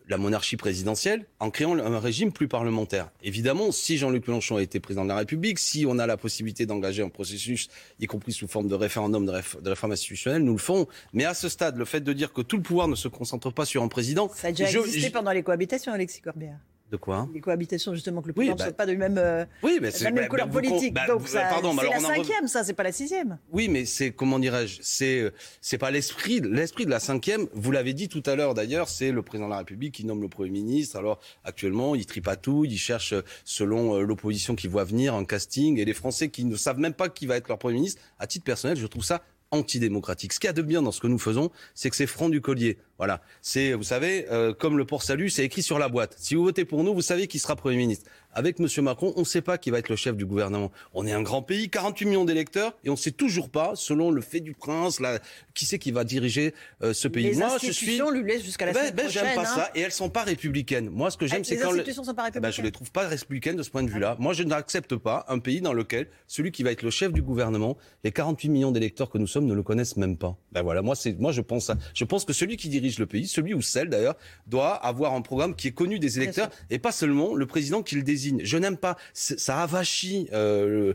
la 0.09 0.19
monarchie 0.19 0.57
présidentielle 0.57 1.27
en 1.41 1.51
créant 1.51 1.79
un 1.79 1.99
régime 1.99 2.33
plus 2.33 2.49
parlementaire. 2.49 3.11
Évidemment, 3.23 3.73
si 3.73 3.99
Jean-Luc 3.99 4.27
Mélenchon 4.27 4.57
a 4.57 4.63
été 4.63 4.81
président 4.81 5.05
de 5.05 5.09
la 5.09 5.17
République, 5.17 5.59
si 5.59 5.85
on 5.87 5.99
a 5.99 6.07
la 6.07 6.17
possibilité 6.17 6.67
d'engager 6.67 7.03
un 7.03 7.09
processus, 7.09 7.69
y 8.01 8.07
compris 8.07 8.33
sous 8.33 8.49
forme 8.49 8.69
de 8.69 8.75
référendum 8.75 9.27
de, 9.27 9.69
réforme 9.69 9.93
institutionnelle, 9.93 10.43
nous 10.43 10.53
le 10.53 10.59
ferons. 10.59 10.87
Mais 11.13 11.25
à 11.25 11.35
ce 11.35 11.49
stade, 11.49 11.77
le 11.77 11.85
fait 11.85 12.01
de 12.01 12.13
dire 12.13 12.33
que 12.33 12.43
tout 12.43 12.57
le 12.57 12.63
pouvoir 12.63 12.89
ne 12.89 12.95
se 12.95 13.09
concentre 13.09 13.53
pas 13.53 13.65
sur 13.65 13.83
un 13.83 13.89
président... 13.89 14.31
Ça 14.35 14.49
a 14.49 14.53
déjà 14.53 14.81
existé 14.81 15.11
pendant 15.11 15.33
les 15.33 15.43
cohabitations, 15.43 15.93
Alexis 15.93 16.21
Corbière. 16.21 16.59
De 16.93 16.99
quoi 16.99 17.27
Les 17.33 17.41
cohabitations, 17.41 17.95
justement, 17.95 18.21
que 18.21 18.27
le 18.27 18.35
président 18.35 18.55
ne 18.55 18.61
soit 18.61 18.73
pas 18.73 18.85
de 18.85 18.93
même, 18.93 19.17
euh, 19.17 19.47
oui, 19.63 19.79
mais 19.81 19.89
la 20.03 20.11
même 20.11 20.29
couleur 20.29 20.51
politique. 20.51 20.93
Bah, 20.93 21.07
Donc, 21.09 21.27
ça, 21.27 21.49
c'est 21.49 21.91
la 21.91 22.01
cinquième, 22.01 22.49
ça, 22.49 22.65
c'est 22.65 22.75
pas 22.75 22.83
la 22.83 22.93
sixième. 22.93 23.39
Oui, 23.51 23.69
mais 23.69 23.87
c'est, 23.87 24.11
comment 24.11 24.39
dirais-je, 24.39 24.81
c'est, 24.83 25.21
euh, 25.21 25.31
c'est 25.63 25.79
pas 25.79 25.91
l'esprit, 25.91 26.41
l'esprit 26.41 26.85
de 26.85 26.91
la 26.91 27.01
cinquième. 27.01 27.47
Vous 27.55 27.71
l'avez 27.71 27.95
dit 27.95 28.11
tout 28.11 28.23
à 28.27 28.37
l'heure, 28.37 28.53
d'ailleurs, 28.53 28.91
c'est 28.91 29.11
le 29.11 29.23
président 29.23 29.47
de 29.47 29.53
la 29.53 29.59
République 29.59 29.95
qui 29.95 30.05
nomme 30.05 30.21
le 30.21 30.29
Premier 30.29 30.51
ministre. 30.51 30.99
Alors, 30.99 31.19
actuellement, 31.45 31.95
il 31.95 32.05
tripatouille, 32.05 32.69
il 32.69 32.77
cherche, 32.77 33.15
euh, 33.15 33.23
selon 33.47 33.99
l'opposition 34.03 34.55
qui 34.55 34.69
voit 34.69 34.85
venir, 34.85 35.15
un 35.15 35.25
casting. 35.25 35.79
Et 35.79 35.87
les 35.87 35.95
Français 35.95 36.29
qui 36.29 36.45
ne 36.45 36.57
savent 36.57 36.79
même 36.79 36.93
pas 36.93 37.09
qui 37.09 37.25
va 37.25 37.39
être 37.39 37.49
leur 37.49 37.59
Premier 37.59 37.77
ministre, 37.77 38.03
à 38.19 38.27
titre 38.27 38.45
personnel, 38.45 38.77
je 38.77 38.87
trouve 38.87 39.03
ça 39.03 39.23
antidémocratique. 39.53 40.33
Ce 40.33 40.41
qu'il 40.41 40.49
y 40.49 40.51
a 40.51 40.55
de 40.55 40.63
bien 40.63 40.83
dans 40.83 40.91
ce 40.91 41.01
que 41.01 41.07
nous 41.07 41.19
faisons, 41.19 41.51
c'est 41.75 41.91
que 41.91 41.97
c'est 41.97 42.07
franc 42.07 42.29
du 42.29 42.41
collier. 42.41 42.79
Voilà. 43.03 43.21
C'est, 43.41 43.73
vous 43.73 43.83
savez, 43.83 44.27
euh, 44.31 44.55
comme 44.55 44.79
le 44.79 44.85
port 44.85 45.03
salut, 45.03 45.29
c'est 45.29 45.45
écrit 45.45 45.65
sur 45.65 45.77
la 45.81 45.89
boîte. 45.89 46.15
Si 46.19 46.37
vous 46.37 46.45
votez 46.45 46.65
pour 46.65 46.85
nous, 46.85 46.95
vous 46.95 47.03
savez 47.03 47.27
qui 47.27 47.41
sera 47.41 47.57
Premier 47.57 47.79
ministre. 47.79 48.09
Avec 48.33 48.61
M. 48.61 48.69
Macron, 48.85 49.13
on 49.17 49.21
ne 49.23 49.25
sait 49.25 49.43
pas 49.43 49.59
qui 49.59 49.71
va 49.71 49.81
être 49.81 49.89
le 49.89 49.97
chef 49.97 50.17
du 50.17 50.25
gouvernement. 50.25 50.71
On 50.95 51.05
est 51.05 51.11
un 51.11 51.21
grand 51.21 51.43
pays, 51.43 51.69
48 51.69 52.07
millions 52.07 52.25
d'électeurs, 52.25 52.79
et 52.85 52.91
on 52.91 52.93
ne 52.93 52.97
sait 52.97 53.11
toujours 53.11 53.51
pas, 53.51 53.73
selon 53.75 54.13
le 54.13 54.21
fait 54.21 54.39
du 54.39 54.55
prince, 54.55 55.01
là, 55.01 55.19
qui 55.53 55.67
c'est 55.67 55.81
qui 55.81 55.91
va 55.91 56.05
diriger 56.05 56.55
euh, 56.85 56.93
ce 56.93 57.09
pays. 57.09 57.25
Les 57.25 57.35
Moi, 57.35 57.47
institutions 57.47 58.07
je 58.07 58.13
suis... 58.13 58.23
lui 58.23 58.33
laissent 58.33 58.45
jusqu'à 58.45 58.67
la 58.67 58.73
ben, 58.73 58.95
ben, 58.95 59.09
J'aime 59.09 59.35
pas 59.35 59.41
hein. 59.41 59.45
ça, 59.57 59.71
et 59.75 59.81
elles 59.81 59.91
sont 59.91 60.09
pas 60.09 60.23
républicaines. 60.23 60.89
Moi, 60.89 61.11
ce 61.11 61.17
que 61.17 61.27
j'aime, 61.27 61.43
c'est 61.43 61.57
quand... 61.57 61.73
Les 61.73 61.81
institutions 61.81 62.05
sont 62.05 62.15
pas 62.15 62.23
républicaines. 62.23 62.51
Ben, 62.51 62.57
je 62.57 62.63
les 62.63 62.71
trouve 62.71 62.93
pas 62.93 63.09
républicaines 63.09 63.57
de 63.57 63.65
ce 63.65 63.71
point 63.71 63.83
de 63.83 63.91
vue-là. 63.91 64.15
Moi, 64.21 64.33
je 64.33 64.45
n'accepte 64.45 64.95
pas 64.95 65.25
un 65.27 65.41
pays 65.41 65.61
dans 65.61 65.73
lequel 65.73 66.07
celui 66.29 66.53
qui 66.53 66.63
va 66.63 66.71
être 66.71 66.83
le 66.83 66.91
chef 66.91 67.13
du 67.13 67.21
gouvernement, 67.21 67.77
les 68.05 68.13
48 68.13 68.49
millions 68.49 68.71
d'électeurs 68.71 69.11
que 69.11 69.19
nous 69.19 69.27
sommes 69.27 69.47
ne 69.47 69.55
le 69.55 69.65
connaissent 69.65 69.97
même 69.97 70.17
pas. 70.17 70.39
Ben 70.53 70.63
voilà, 70.63 70.83
moi, 70.83 70.95
c'est, 70.95 71.19
moi, 71.19 71.33
je 71.33 71.41
pense 71.41 71.67
ça. 71.67 71.77
Je 71.95 72.05
pense 72.05 72.25
que 72.25 72.33
celui 72.33 72.57
qui 72.57 72.69
dirige 72.69 72.99
le 72.99 73.07
pays, 73.07 73.27
celui 73.27 73.55
ou 73.55 73.63
celle 73.63 73.89
d'ailleurs, 73.89 74.17
doit 74.47 74.75
avoir 74.75 75.15
un 75.15 75.23
programme 75.23 75.55
qui 75.55 75.69
est 75.69 75.73
connu 75.73 75.99
des 75.99 76.19
électeurs 76.19 76.51
et 76.71 76.79
pas 76.79 76.93
seulement 76.93 77.35
le 77.35 77.47
président 77.47 77.83
qui 77.83 77.97
le 77.97 78.03
désigne. 78.03 78.41
Je 78.45 78.59
n'aime 78.59 78.77
pas 78.77 78.97
ça 79.15 79.63
avachit, 79.63 80.29
euh, 80.33 80.95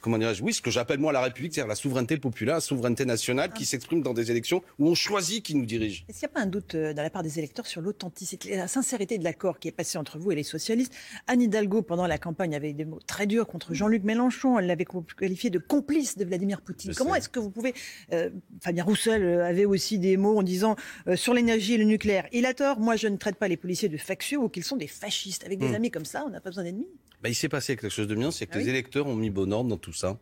comment 0.00 0.18
dirais-je, 0.18 0.42
oui, 0.42 0.52
ce 0.52 0.62
que 0.62 0.70
j'appelle 0.70 0.98
moi 0.98 1.12
la 1.12 1.20
République, 1.20 1.54
c'est-à-dire 1.54 1.68
la 1.68 1.74
souveraineté 1.74 2.16
populaire, 2.16 2.56
la 2.56 2.60
souveraineté 2.60 3.04
nationale 3.04 3.52
qui 3.52 3.62
ah. 3.62 3.66
s'exprime 3.66 4.02
dans 4.02 4.14
des 4.14 4.30
élections 4.30 4.62
où 4.78 4.88
on 4.88 4.94
choisit 4.94 5.44
qui 5.44 5.54
nous 5.54 5.66
dirige. 5.66 6.04
Est-ce 6.08 6.20
qu'il 6.20 6.28
n'y 6.28 6.32
a 6.32 6.34
pas 6.34 6.40
un 6.40 6.46
doute 6.46 6.74
euh, 6.74 6.94
dans 6.94 7.02
la 7.02 7.10
part 7.10 7.22
des 7.22 7.38
électeurs 7.38 7.66
sur 7.66 7.80
l'authenticité, 7.80 8.56
la 8.56 8.68
sincérité 8.68 9.18
de 9.18 9.24
l'accord 9.24 9.58
qui 9.58 9.68
est 9.68 9.72
passé 9.72 9.98
entre 9.98 10.18
vous 10.18 10.32
et 10.32 10.34
les 10.34 10.42
socialistes? 10.42 10.92
Anne 11.26 11.42
Hidalgo, 11.42 11.82
pendant 11.82 12.06
la 12.06 12.18
campagne, 12.18 12.54
avait 12.54 12.72
des 12.72 12.84
mots 12.84 13.00
très 13.06 13.26
durs 13.26 13.46
contre 13.46 13.74
Jean-Luc 13.74 14.04
Mélenchon. 14.04 14.58
Elle 14.58 14.66
l'avait 14.66 14.86
qualifié 15.16 15.50
de 15.50 15.58
complice 15.58 16.16
de 16.16 16.24
Vladimir 16.24 16.60
Poutine. 16.60 16.94
Comment 16.94 17.14
est-ce 17.14 17.28
que 17.28 17.40
vous 17.40 17.50
pouvez... 17.50 17.74
Euh, 18.12 18.30
Fabien 18.72 18.84
Roussel 18.84 19.42
avait 19.42 19.66
aussi 19.66 19.98
des 19.98 20.16
mots 20.16 20.38
en 20.38 20.42
disant 20.42 20.76
sur 21.14 21.34
l'énergie 21.34 21.74
et 21.74 21.78
le 21.78 21.84
nucléaire, 21.84 22.26
il 22.32 22.46
a 22.46 22.54
tort, 22.54 22.80
moi 22.80 22.96
je 22.96 23.06
ne 23.06 23.18
traite 23.18 23.36
pas 23.36 23.48
les 23.48 23.58
policiers 23.58 23.90
de 23.90 23.98
factieux 23.98 24.38
ou 24.38 24.48
qu'ils 24.48 24.64
sont 24.64 24.76
des 24.76 24.86
fascistes. 24.86 25.44
Avec 25.44 25.58
des 25.58 25.68
hmm. 25.68 25.74
amis 25.74 25.90
comme 25.90 26.06
ça, 26.06 26.24
on 26.26 26.30
n'a 26.30 26.40
pas 26.40 26.48
besoin 26.48 26.64
d'ennemis. 26.64 26.88
Bah, 27.22 27.28
il 27.28 27.34
s'est 27.34 27.50
passé 27.50 27.76
quelque 27.76 27.90
chose 27.90 28.08
de 28.08 28.14
bien, 28.14 28.30
c'est 28.30 28.46
que 28.46 28.54
ah 28.54 28.58
les 28.58 28.68
électeurs 28.70 29.06
ont 29.06 29.14
mis 29.14 29.28
bon 29.28 29.52
ordre 29.52 29.68
dans 29.68 29.76
tout 29.76 29.92
ça 29.92 30.18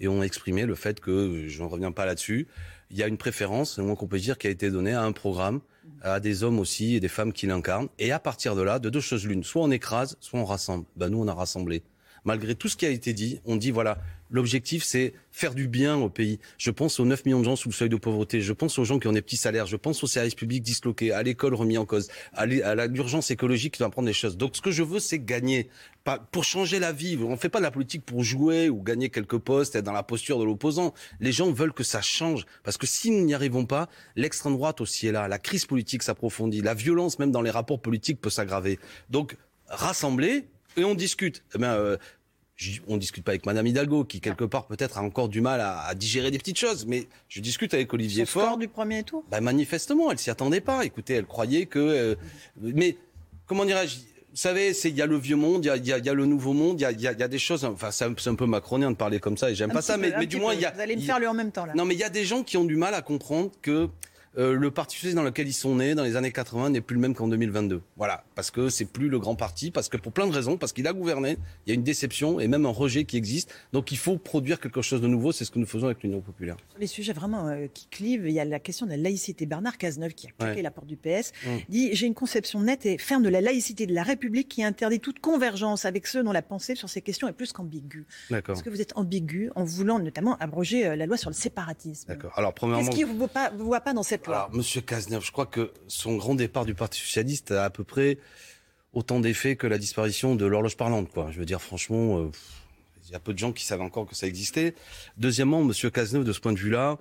et 0.00 0.08
ont 0.08 0.22
exprimé 0.22 0.64
le 0.64 0.74
fait 0.74 0.98
que, 0.98 1.46
je 1.46 1.62
ne 1.62 1.68
reviens 1.68 1.92
pas 1.92 2.06
là-dessus, 2.06 2.48
il 2.90 2.96
y 2.96 3.02
a 3.02 3.06
une 3.06 3.18
préférence, 3.18 3.78
le 3.78 3.84
moins 3.84 3.96
qu'on 3.96 4.08
peut 4.08 4.18
dire, 4.18 4.38
qui 4.38 4.46
a 4.46 4.50
été 4.50 4.70
donnée 4.70 4.94
à 4.94 5.02
un 5.02 5.12
programme, 5.12 5.60
à 6.02 6.20
des 6.20 6.42
hommes 6.42 6.58
aussi 6.58 6.96
et 6.96 7.00
des 7.00 7.08
femmes 7.08 7.32
qui 7.34 7.46
l'incarnent. 7.46 7.88
Et 7.98 8.10
à 8.10 8.18
partir 8.18 8.56
de 8.56 8.62
là, 8.62 8.78
de 8.78 8.88
deux 8.88 9.00
choses 9.00 9.26
l'une, 9.26 9.44
soit 9.44 9.62
on 9.62 9.70
écrase, 9.70 10.16
soit 10.20 10.40
on 10.40 10.44
rassemble. 10.44 10.86
Ben, 10.96 11.10
nous, 11.10 11.20
on 11.20 11.28
a 11.28 11.34
rassemblé. 11.34 11.82
Malgré 12.24 12.54
tout 12.54 12.68
ce 12.68 12.76
qui 12.76 12.86
a 12.86 12.90
été 12.90 13.12
dit, 13.12 13.40
on 13.44 13.56
dit, 13.56 13.70
voilà, 13.70 13.98
L'objectif, 14.30 14.84
c'est 14.84 15.12
faire 15.32 15.54
du 15.54 15.66
bien 15.66 15.96
au 15.96 16.08
pays. 16.08 16.38
Je 16.56 16.70
pense 16.70 17.00
aux 17.00 17.04
9 17.04 17.24
millions 17.24 17.40
de 17.40 17.44
gens 17.44 17.56
sous 17.56 17.68
le 17.68 17.74
seuil 17.74 17.88
de 17.88 17.96
pauvreté. 17.96 18.40
Je 18.40 18.52
pense 18.52 18.78
aux 18.78 18.84
gens 18.84 18.98
qui 18.98 19.08
ont 19.08 19.12
des 19.12 19.22
petits 19.22 19.36
salaires. 19.36 19.66
Je 19.66 19.76
pense 19.76 20.02
aux 20.04 20.06
services 20.06 20.36
publics 20.36 20.62
disloqués, 20.62 21.12
à 21.12 21.22
l'école 21.22 21.54
remis 21.54 21.78
en 21.78 21.84
cause, 21.84 22.08
à 22.32 22.46
l'urgence 22.46 23.30
écologique 23.30 23.74
qui 23.74 23.78
doit 23.80 23.90
prendre 23.90 24.06
des 24.06 24.12
choses. 24.12 24.36
Donc, 24.36 24.56
ce 24.56 24.62
que 24.62 24.70
je 24.70 24.82
veux, 24.82 25.00
c'est 25.00 25.18
gagner. 25.18 25.68
Pas 26.04 26.18
pour 26.18 26.44
changer 26.44 26.78
la 26.78 26.92
vie. 26.92 27.18
On 27.20 27.30
ne 27.30 27.36
fait 27.36 27.48
pas 27.48 27.58
de 27.58 27.64
la 27.64 27.70
politique 27.70 28.04
pour 28.06 28.22
jouer 28.22 28.68
ou 28.68 28.82
gagner 28.82 29.10
quelques 29.10 29.38
postes, 29.38 29.76
être 29.76 29.84
dans 29.84 29.92
la 29.92 30.02
posture 30.02 30.38
de 30.38 30.44
l'opposant. 30.44 30.94
Les 31.18 31.32
gens 31.32 31.50
veulent 31.52 31.74
que 31.74 31.84
ça 31.84 32.00
change. 32.00 32.46
Parce 32.62 32.78
que 32.78 32.86
si 32.86 33.10
nous 33.10 33.24
n'y 33.24 33.34
arrivons 33.34 33.66
pas, 33.66 33.88
l'extrême 34.16 34.54
droite 34.54 34.80
aussi 34.80 35.08
est 35.08 35.12
là. 35.12 35.28
La 35.28 35.38
crise 35.38 35.66
politique 35.66 36.02
s'approfondit. 36.02 36.62
La 36.62 36.74
violence, 36.74 37.18
même 37.18 37.32
dans 37.32 37.42
les 37.42 37.50
rapports 37.50 37.82
politiques, 37.82 38.20
peut 38.20 38.30
s'aggraver. 38.30 38.78
Donc, 39.10 39.36
rassembler, 39.68 40.48
et 40.76 40.84
on 40.84 40.94
discute. 40.94 41.42
Eh 41.54 41.58
bien, 41.58 41.74
euh, 41.74 41.96
on 42.88 42.96
discute 42.96 43.24
pas 43.24 43.32
avec 43.32 43.46
Madame 43.46 43.66
Hidalgo, 43.66 44.04
qui 44.04 44.20
quelque 44.20 44.44
part 44.44 44.66
peut-être 44.66 44.98
a 44.98 45.02
encore 45.02 45.28
du 45.28 45.40
mal 45.40 45.60
à, 45.60 45.94
digérer 45.94 46.30
des 46.30 46.38
petites 46.38 46.58
choses, 46.58 46.86
mais 46.86 47.06
je 47.28 47.40
discute 47.40 47.74
avec 47.74 47.92
Olivier 47.92 48.26
Faure. 48.26 48.48
Faure. 48.48 48.58
du 48.58 48.68
premier 48.68 49.02
tour. 49.02 49.24
Bah, 49.30 49.40
manifestement, 49.40 50.10
elle 50.10 50.18
s'y 50.18 50.30
attendait 50.30 50.60
pas. 50.60 50.84
Écoutez, 50.84 51.14
elle 51.14 51.26
croyait 51.26 51.66
que, 51.66 51.78
euh, 51.78 52.14
mais 52.60 52.96
comment 53.46 53.64
dirais-je 53.64 53.96
vous 54.30 54.36
savez, 54.36 54.70
il 54.84 54.94
y 54.94 55.02
a 55.02 55.06
le 55.06 55.16
vieux 55.16 55.34
monde, 55.34 55.64
il 55.64 55.86
y 55.86 55.92
a, 55.92 56.14
le 56.14 56.24
nouveau 56.24 56.52
monde, 56.52 56.80
il 56.80 57.00
y 57.00 57.06
a, 57.06 57.28
des 57.28 57.38
choses. 57.40 57.64
Enfin, 57.64 57.90
c'est 57.90 58.04
un, 58.04 58.34
peu 58.36 58.46
macronien 58.46 58.92
de 58.92 58.96
parler 58.96 59.18
comme 59.18 59.36
ça, 59.36 59.50
et 59.50 59.56
j'aime 59.56 59.72
pas 59.72 59.82
ça, 59.82 59.96
mais, 59.96 60.26
du 60.26 60.36
moins, 60.36 60.54
il 60.54 60.60
y 60.60 60.64
a. 60.64 60.70
Vous 60.70 60.80
allez 60.80 60.94
me 60.94 61.00
faire 61.00 61.18
le 61.18 61.28
en 61.28 61.34
même 61.34 61.50
temps 61.50 61.66
là. 61.66 61.74
Non, 61.74 61.84
mais 61.84 61.94
il 61.94 62.00
y 62.00 62.04
a 62.04 62.10
des 62.10 62.24
gens 62.24 62.44
qui 62.44 62.56
ont 62.56 62.64
du 62.64 62.76
mal 62.76 62.94
à 62.94 63.02
comprendre 63.02 63.50
que 63.60 63.88
euh, 64.38 64.54
le 64.54 64.70
parti 64.70 64.96
socialiste 64.96 65.16
dans 65.16 65.24
lequel 65.24 65.48
ils 65.48 65.52
sont 65.52 65.74
nés 65.74 65.94
dans 65.94 66.04
les 66.04 66.14
années 66.14 66.30
80 66.30 66.70
n'est 66.70 66.80
plus 66.80 66.94
le 66.94 67.00
même 67.00 67.14
qu'en 67.14 67.26
2022. 67.26 67.82
Voilà, 67.96 68.24
parce 68.36 68.50
que 68.50 68.68
c'est 68.68 68.84
plus 68.84 69.08
le 69.08 69.18
grand 69.18 69.34
parti, 69.34 69.70
parce 69.72 69.88
que 69.88 69.96
pour 69.96 70.12
plein 70.12 70.26
de 70.26 70.32
raisons, 70.32 70.56
parce 70.56 70.72
qu'il 70.72 70.86
a 70.86 70.92
gouverné, 70.92 71.36
il 71.66 71.70
y 71.70 71.72
a 71.72 71.74
une 71.74 71.82
déception 71.82 72.38
et 72.38 72.46
même 72.46 72.64
un 72.64 72.70
rejet 72.70 73.04
qui 73.04 73.16
existe. 73.16 73.52
Donc 73.72 73.90
il 73.90 73.98
faut 73.98 74.18
produire 74.18 74.60
quelque 74.60 74.82
chose 74.82 75.00
de 75.00 75.08
nouveau, 75.08 75.32
c'est 75.32 75.44
ce 75.44 75.50
que 75.50 75.58
nous 75.58 75.66
faisons 75.66 75.86
avec 75.86 76.02
l'Union 76.02 76.20
populaire. 76.20 76.56
Sur 76.70 76.78
les 76.78 76.86
sujets 76.86 77.12
vraiment 77.12 77.48
euh, 77.48 77.66
qui 77.72 77.88
clivent, 77.88 78.28
il 78.28 78.32
y 78.32 78.40
a 78.40 78.44
la 78.44 78.60
question 78.60 78.86
de 78.86 78.92
la 78.92 78.96
laïcité. 78.96 79.46
Bernard 79.46 79.78
Cazeneuve, 79.78 80.14
qui 80.14 80.28
a 80.28 80.30
claqué 80.30 80.62
la 80.62 80.70
porte 80.70 80.86
du 80.86 80.96
PS, 80.96 81.32
mmh. 81.44 81.48
dit 81.68 81.90
J'ai 81.94 82.06
une 82.06 82.14
conception 82.14 82.60
nette 82.60 82.86
et 82.86 82.98
ferme 82.98 83.24
de 83.24 83.28
la 83.28 83.40
laïcité 83.40 83.86
de 83.86 83.94
la 83.94 84.04
République 84.04 84.48
qui 84.48 84.62
interdit 84.62 85.00
toute 85.00 85.18
convergence 85.18 85.84
avec 85.84 86.06
ceux 86.06 86.22
dont 86.22 86.32
la 86.32 86.42
pensée 86.42 86.76
sur 86.76 86.88
ces 86.88 87.02
questions 87.02 87.26
est 87.26 87.32
plus 87.32 87.52
qu'ambiguë. 87.52 88.06
Est-ce 88.30 88.62
que 88.62 88.70
vous 88.70 88.80
êtes 88.80 88.96
ambigu 88.96 89.50
en 89.56 89.64
voulant 89.64 89.98
notamment 89.98 90.36
abroger 90.38 90.86
euh, 90.86 90.96
la 90.96 91.06
loi 91.06 91.16
sur 91.16 91.30
le 91.30 91.34
séparatisme? 91.34 92.06
D'accord. 92.08 92.32
Alors, 92.36 92.54
premièrement. 92.54 92.84
Qu'est-ce 92.84 92.96
qui 92.96 93.02
ne 93.02 93.08
vous, 93.08 93.28
vous 93.58 93.64
voit 93.64 93.80
pas 93.80 93.92
dans 93.92 94.04
cette 94.04 94.19
Monsieur 94.52 94.80
Cazeneuve, 94.80 95.24
je 95.24 95.32
crois 95.32 95.46
que 95.46 95.72
son 95.88 96.16
grand 96.16 96.34
départ 96.34 96.64
du 96.64 96.74
Parti 96.74 97.00
socialiste 97.00 97.50
a 97.52 97.64
à 97.64 97.70
peu 97.70 97.84
près 97.84 98.18
autant 98.92 99.20
d'effets 99.20 99.56
que 99.56 99.66
la 99.66 99.78
disparition 99.78 100.34
de 100.34 100.46
l'horloge 100.46 100.76
parlante. 100.76 101.08
Je 101.30 101.38
veux 101.38 101.46
dire, 101.46 101.60
franchement, 101.60 102.18
euh, 102.18 102.30
Il 103.06 103.12
y 103.12 103.16
a 103.16 103.20
peu 103.20 103.32
de 103.32 103.38
gens 103.38 103.52
qui 103.52 103.64
savent 103.64 103.80
encore 103.80 104.06
que 104.06 104.14
ça 104.14 104.26
existait. 104.26 104.74
Deuxièmement, 105.16 105.64
Monsieur 105.64 105.90
Cazeneuve, 105.90 106.24
de 106.24 106.32
ce 106.32 106.40
point 106.40 106.52
de 106.52 106.58
vue-là, 106.58 106.96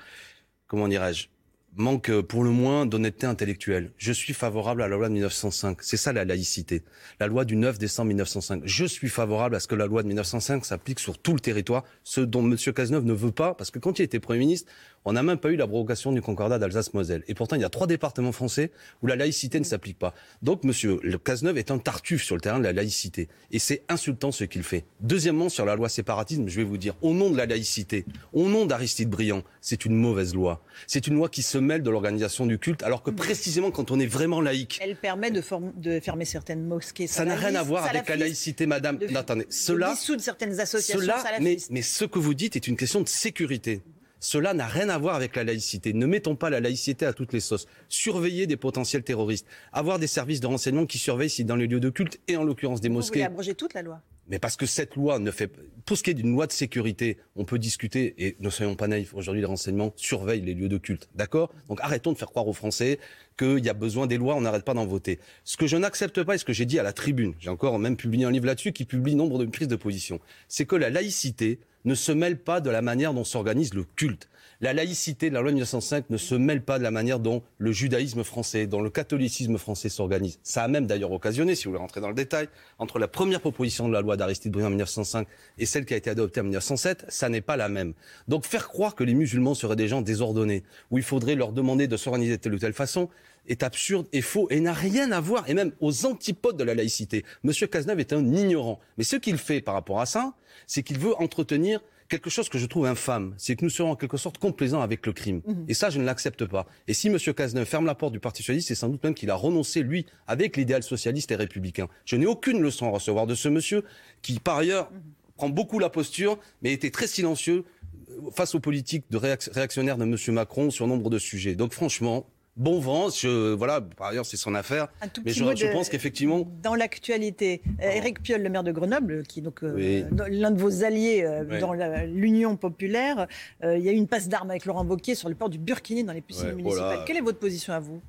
comment 0.68 0.88
dirais-je, 0.88 1.28
manque 1.76 2.10
euh, 2.10 2.24
pour 2.24 2.44
le 2.44 2.50
moins 2.50 2.86
d'honnêteté 2.86 3.28
intellectuelle. 3.28 3.92
Je 3.98 4.12
suis 4.12 4.34
favorable 4.34 4.82
à 4.82 4.88
la 4.88 4.96
loi 4.96 5.08
de 5.08 5.14
1905. 5.14 5.82
C'est 5.82 5.98
ça 5.98 6.14
la 6.14 6.26
laïcité. 6.26 6.84
La 7.20 7.28
loi 7.28 7.46
du 7.46 7.56
9 7.56 7.78
décembre 7.78 8.08
1905. 8.10 8.64
Je 8.66 8.86
suis 8.86 9.10
favorable 9.10 9.56
à 9.56 9.60
ce 9.60 9.68
que 9.68 9.76
la 9.76 9.86
loi 9.86 10.04
de 10.04 10.08
1905 10.08 10.66
s'applique 10.66 11.00
sur 11.00 11.18
tout 11.18 11.34
le 11.34 11.40
territoire, 11.40 11.84
ce 12.04 12.22
dont 12.22 12.42
M. 12.42 12.58
Cazeneuve 12.74 13.06
ne 13.06 13.14
veut 13.14 13.32
pas, 13.32 13.54
parce 13.54 13.72
que 13.72 13.80
quand 13.80 14.00
il 14.00 14.04
était 14.04 14.20
Premier 14.20 14.40
ministre, 14.40 14.72
on 15.06 15.14
n'a 15.14 15.24
même 15.24 15.38
pas 15.38 15.50
eu 15.50 15.56
l'abrogation 15.56 16.12
du 16.12 16.22
concordat 16.22 16.60
d'Alsace-Moselle. 16.60 17.24
Et 17.28 17.34
pourtant, 17.34 17.56
il 17.56 17.62
y 17.62 17.66
a 17.66 17.70
trois 17.70 17.88
départements 17.88 18.32
français 18.32 18.72
où 19.02 19.08
la 19.08 19.16
laïcité 19.16 19.60
ne 19.60 19.64
s'applique 19.64 19.98
pas. 19.98 20.14
Donc, 20.42 20.64
Monsieur 20.64 21.00
Cazeneuve 21.24 21.58
est 21.58 21.72
un 21.72 21.78
tartuffe 21.78 22.24
sur 22.24 22.36
le 22.36 22.42
terrain 22.42 22.60
de 22.60 22.64
la 22.64 22.74
laïcité. 22.74 23.28
Et 23.52 23.60
c'est 23.60 23.84
insultant 23.90 24.32
ce 24.32 24.44
qu'il 24.44 24.64
fait. 24.64 24.86
Deuxièmement, 25.02 25.50
sur 25.50 25.66
la 25.66 25.76
loi 25.76 25.90
séparatisme, 25.90 26.48
je 26.48 26.56
vais 26.56 26.64
vous 26.64 26.78
dire, 26.78 26.96
au 27.02 27.14
nom 27.14 27.30
de 27.30 27.38
la 27.38 27.46
laïcité, 27.46 28.06
au 28.34 28.50
nom 28.50 28.66
d'Aristide 28.66 29.10
Briand, 29.10 29.44
c'est 29.62 29.86
une 29.86 29.96
mauvaise 29.96 30.34
loi. 30.34 30.64
C'est 30.88 31.08
une 31.08 31.16
loi 31.16 31.30
qui 31.30 31.42
se 31.42 31.58
mêle 31.58 31.84
de 31.84 31.90
l'organisation 31.90 32.46
du 32.46 32.60
culte, 32.60 32.84
alors 32.84 33.04
que 33.04 33.12
précisément 33.12 33.72
quand 33.72 33.92
on 33.92 34.00
est 34.00 34.06
vraiment 34.06 34.42
laïque. 34.42 34.80
Elle 34.82 34.96
permet 34.96 35.32
de, 35.32 35.42
de 35.78 36.00
fermer 36.00 36.26
certaines 36.26 36.66
mosquées. 36.66 37.08
Ça 37.08 37.26
n'a 37.26 37.36
rien 37.36 37.56
à 37.56 37.64
voir 37.64 37.86
avec 37.86 38.08
la 38.10 38.16
laïcité, 38.16 38.66
madame. 38.66 38.98
De, 38.98 39.08
attendez, 39.16 39.46
cela. 39.50 39.94
dissoudre 39.94 40.22
certaines 40.22 40.60
associations 40.60 41.00
cela, 41.00 41.24
mais, 41.40 41.58
mais 41.70 41.82
ce 41.82 42.06
que 42.06 42.20
vous 42.20 42.34
dites 42.34 42.56
est 42.56 42.68
une 42.68 42.78
question 42.78 43.02
de 43.02 43.08
sécurité. 43.08 43.82
Cela 44.20 44.54
n'a 44.54 44.68
rien 44.68 44.90
à 44.90 44.98
voir 44.98 45.16
avec 45.16 45.36
la 45.36 45.44
laïcité. 45.44 45.94
Ne 45.94 46.06
mettons 46.06 46.36
pas 46.36 46.50
la 46.50 46.60
laïcité 46.60 47.06
à 47.06 47.14
toutes 47.14 47.34
les 47.34 47.40
sauces. 47.40 47.68
Surveiller 47.88 48.48
des 48.48 48.58
potentiels 48.58 49.04
terroristes. 49.04 49.48
Avoir 49.72 50.00
des 50.00 50.08
services 50.08 50.40
de 50.40 50.48
renseignement 50.48 50.86
qui 50.86 50.98
surveillent 50.98 51.30
si 51.30 51.46
dans 51.46 51.56
les 51.56 51.68
lieux 51.68 51.80
de 51.80 51.90
culte, 51.90 52.20
et 52.28 52.38
en 52.38 52.44
l'occurrence 52.44 52.82
des 52.82 52.90
mosquées. 52.90 53.20
Vous 53.20 53.24
voulez 53.24 53.34
abroger 53.34 53.56
toute 53.56 53.74
la 53.74 53.82
loi 53.82 54.02
mais 54.30 54.38
parce 54.38 54.56
que 54.56 54.68
cette 54.68 54.96
loi 54.96 55.20
ne 55.20 55.32
fait 55.32 55.52
pour 55.86 55.98
ce 55.98 56.04
qui 56.04 56.12
est 56.12 56.14
d'une 56.14 56.32
loi 56.32 56.46
de 56.46 56.52
sécurité, 56.52 57.18
on 57.36 57.46
peut 57.46 57.58
discuter 57.58 58.14
et 58.20 58.38
ne 58.40 58.52
soyons 58.52 58.76
pas 58.76 58.88
naïfs. 58.88 59.16
Aujourd'hui, 59.16 59.42
les 59.42 59.48
renseignements 59.48 59.92
surveillent 59.96 60.44
les 60.44 60.54
lieux 60.54 60.70
de 60.70 60.78
culte, 60.78 61.10
d'accord? 61.16 61.52
Donc 61.68 61.80
arrêtons 61.82 62.14
de 62.14 62.18
faire 62.18 62.30
croire 62.30 62.48
aux 62.48 62.54
Français 62.54 63.00
qu'il 63.40 63.66
y 63.66 63.70
a 63.70 63.74
besoin 63.74 64.06
des 64.06 64.18
lois, 64.18 64.36
on 64.36 64.42
n'arrête 64.42 64.64
pas 64.64 64.76
d'en 64.76 64.86
voter. 64.86 65.18
Ce 65.44 65.58
que 65.58 65.66
je 65.66 65.78
n'accepte 65.78 66.22
pas 66.22 66.36
et 66.36 66.38
ce 66.38 66.46
que 66.46 66.54
j'ai 66.54 66.68
dit 66.68 66.78
à 66.78 66.84
la 66.84 66.94
tribune, 66.94 67.34
j'ai 67.40 67.50
encore 67.50 67.80
même 67.80 67.98
publié 67.98 68.26
un 68.26 68.32
livre 68.32 68.46
là-dessus 68.46 68.72
qui 68.72 68.86
publie 68.86 69.16
nombre 69.16 69.40
de 69.40 69.46
prises 69.46 69.68
de 69.68 69.76
position, 69.76 70.20
c'est 70.48 70.66
que 70.66 70.76
la 70.76 70.92
laïcité 70.92 71.60
ne 71.86 71.96
se 71.96 72.12
mêle 72.12 72.38
pas 72.38 72.62
de 72.62 72.70
la 72.70 72.82
manière 72.82 73.14
dont 73.14 73.24
s'organise 73.24 73.74
le 73.74 73.86
culte. 73.96 74.30
La 74.62 74.74
laïcité 74.74 75.30
de 75.30 75.36
la 75.36 75.40
loi 75.40 75.52
de 75.52 75.56
1905 75.56 76.10
ne 76.10 76.18
se 76.18 76.36
mêle 76.36 76.62
pas 76.62 76.80
de 76.80 76.84
la 76.84 76.92
manière 76.92 77.22
dont 77.22 77.44
le 77.60 77.72
judaïsme 77.72 78.26
français, 78.26 78.68
dont 78.68 78.82
le 78.82 78.90
catholicisme 78.90 79.58
français 79.58 79.88
s'organise. 79.88 80.38
Ça 80.44 80.64
a 80.64 80.68
même 80.68 80.86
d'ailleurs 80.86 81.14
occasionné, 81.14 81.56
si 81.56 81.64
vous 81.64 81.70
voulez 81.72 81.80
rentrer 81.80 82.02
dans 82.02 82.10
le 82.10 82.14
détail, 82.14 82.50
entre 82.78 83.00
la 83.00 83.08
première 83.08 83.40
proposition 83.40 83.88
de 83.88 83.94
la 83.94 84.02
loi 84.02 84.18
d'Aristide 84.18 84.52
Briand 84.52 84.68
en 84.68 84.72
1905 84.72 85.30
et 85.60 85.66
celle 85.66 85.86
qui 85.86 85.94
a 85.94 85.98
été 85.98 86.10
adoptée 86.10 86.42
en 86.42 86.44
1907, 86.44 87.06
ça 87.08 87.30
n'est 87.30 87.40
pas 87.40 87.56
la 87.56 87.70
même. 87.70 87.94
Donc 88.28 88.46
faire 88.46 88.68
croire 88.68 88.96
que 88.96 89.06
les 89.06 89.14
musulmans 89.14 89.54
seraient 89.54 89.78
des 89.78 89.88
gens 89.88 90.02
désordonnés, 90.02 90.64
où 90.92 90.98
il 90.98 91.06
faudrait 91.06 91.36
leur 91.36 91.54
demander 91.54 91.88
de 91.88 91.96
s'organiser 91.96 92.36
de 92.36 92.42
telle 92.42 92.54
ou 92.54 92.60
telle 92.60 92.74
façon, 92.74 93.08
est 93.48 93.64
absurde 93.64 94.08
et 94.12 94.22
faux 94.22 94.48
et 94.50 94.60
n'a 94.60 94.74
rien 94.74 95.14
à 95.14 95.22
voir, 95.22 95.50
et 95.50 95.54
même 95.54 95.72
aux 95.80 96.06
antipodes 96.06 96.58
de 96.58 96.66
la 96.66 96.76
laïcité. 96.76 97.24
Monsieur 97.44 97.68
Cazeneuve 97.68 98.02
est 98.02 98.12
un 98.12 98.26
ignorant. 98.34 98.82
Mais 98.98 99.06
ce 99.06 99.16
qu'il 99.16 99.38
fait 99.38 99.62
par 99.62 99.74
rapport 99.74 100.02
à 100.02 100.06
ça, 100.06 100.34
c'est 100.68 100.84
qu'il 100.84 101.00
veut 101.00 101.16
entretenir 101.16 101.80
quelque 102.10 102.30
chose 102.30 102.50
que 102.50 102.58
je 102.58 102.66
trouve 102.66 102.88
infâme, 102.88 103.34
c'est 103.38 103.56
que 103.56 103.64
nous 103.64 103.70
serons 103.70 103.92
en 103.92 103.96
quelque 103.96 104.18
sorte 104.18 104.40
complaisants 104.40 104.82
avec 104.82 105.06
le 105.06 105.14
crime. 105.14 105.42
Mhm. 105.46 105.66
Et 105.68 105.74
ça, 105.74 105.90
je 105.90 106.00
ne 106.00 106.06
l'accepte 106.06 106.46
pas. 106.46 106.66
Et 106.88 106.94
si 106.94 107.08
M. 107.08 107.18
Cazeneuve 107.18 107.66
ferme 107.66 107.86
la 107.86 107.96
porte 107.96 108.12
du 108.12 108.20
Parti 108.20 108.42
socialiste, 108.42 108.68
c'est 108.68 108.76
sans 108.76 108.90
doute 108.90 109.04
même 109.04 109.14
qu'il 109.14 109.30
a 109.30 109.36
renoncé, 109.36 109.82
lui, 109.82 110.06
avec 110.28 110.58
l'idéal 110.58 110.84
socialiste 110.84 111.32
et 111.32 111.36
républicain. 111.36 111.88
Je 112.06 112.16
n'ai 112.16 112.26
aucune 112.26 112.62
leçon 112.62 112.88
à 112.88 112.90
recevoir 112.90 113.28
de 113.28 113.36
ce 113.36 113.48
monsieur 113.48 113.84
qui, 114.22 114.40
par 114.40 114.58
ailleurs, 114.58 114.92
mhm. 114.92 115.02
prend 115.38 115.50
beaucoup 115.50 115.80
la 115.80 115.90
posture, 115.90 116.40
mais 116.62 116.74
était 116.74 116.92
très 116.92 117.08
silencieux 117.08 117.64
euh, 118.10 118.32
face 118.32 118.56
aux 118.56 118.60
politiques 118.60 119.06
de 119.12 119.18
réactionnaires 119.18 119.98
de 119.98 120.04
M. 120.04 120.18
Macron 120.34 120.72
sur 120.72 120.88
nombre 120.88 121.10
de 121.10 121.20
sujets. 121.20 121.56
Donc 121.56 121.74
franchement, 121.74 122.26
bon 122.60 122.80
vent. 122.80 123.10
Je, 123.10 123.54
voilà, 123.54 123.82
par 123.82 124.08
ailleurs, 124.08 124.26
c'est 124.26 124.38
son 124.38 124.54
affaire. 124.54 124.90
Mais 125.26 125.32
je, 125.32 125.72
pense 125.72 125.90
qu'effectivement. 125.90 126.48
Dans 126.62 126.76
l'actualité, 126.76 127.62
euh, 127.82 127.90
Éric 127.90 128.22
Piolle, 128.22 128.44
le 128.44 128.50
maire 128.50 128.64
de 128.64 128.72
Grenoble, 128.72 129.24
qui 129.24 129.40
est 129.40 129.42
donc 129.42 129.64
euh, 129.64 130.04
l'un 130.30 130.52
de 130.52 130.60
vos 130.60 130.84
alliés 130.84 131.24
euh, 131.24 131.60
dans 131.60 131.74
l'Union 131.74 132.56
populaire, 132.58 133.28
il 133.64 133.80
y 133.80 133.90
a 133.90 133.92
eu 133.92 133.96
une 133.96 134.08
passe 134.08 134.28
d'armes 134.28 134.52
avec 134.52 134.66
Laurent 134.66 134.86
Wauquiez 134.86 135.16
sur 135.16 135.30
le 135.30 135.36
port 135.36 135.50
du 135.50 135.58
Burkini 135.58 136.04
dans 136.04 136.14
les 136.14 136.22
piscines 136.22 136.54
municipales. 136.54 137.04
Quelle 137.08 137.18
est 137.18 137.22
votre 137.22 137.40
position 137.40 137.74
à 137.74 137.80
vous 137.80 138.02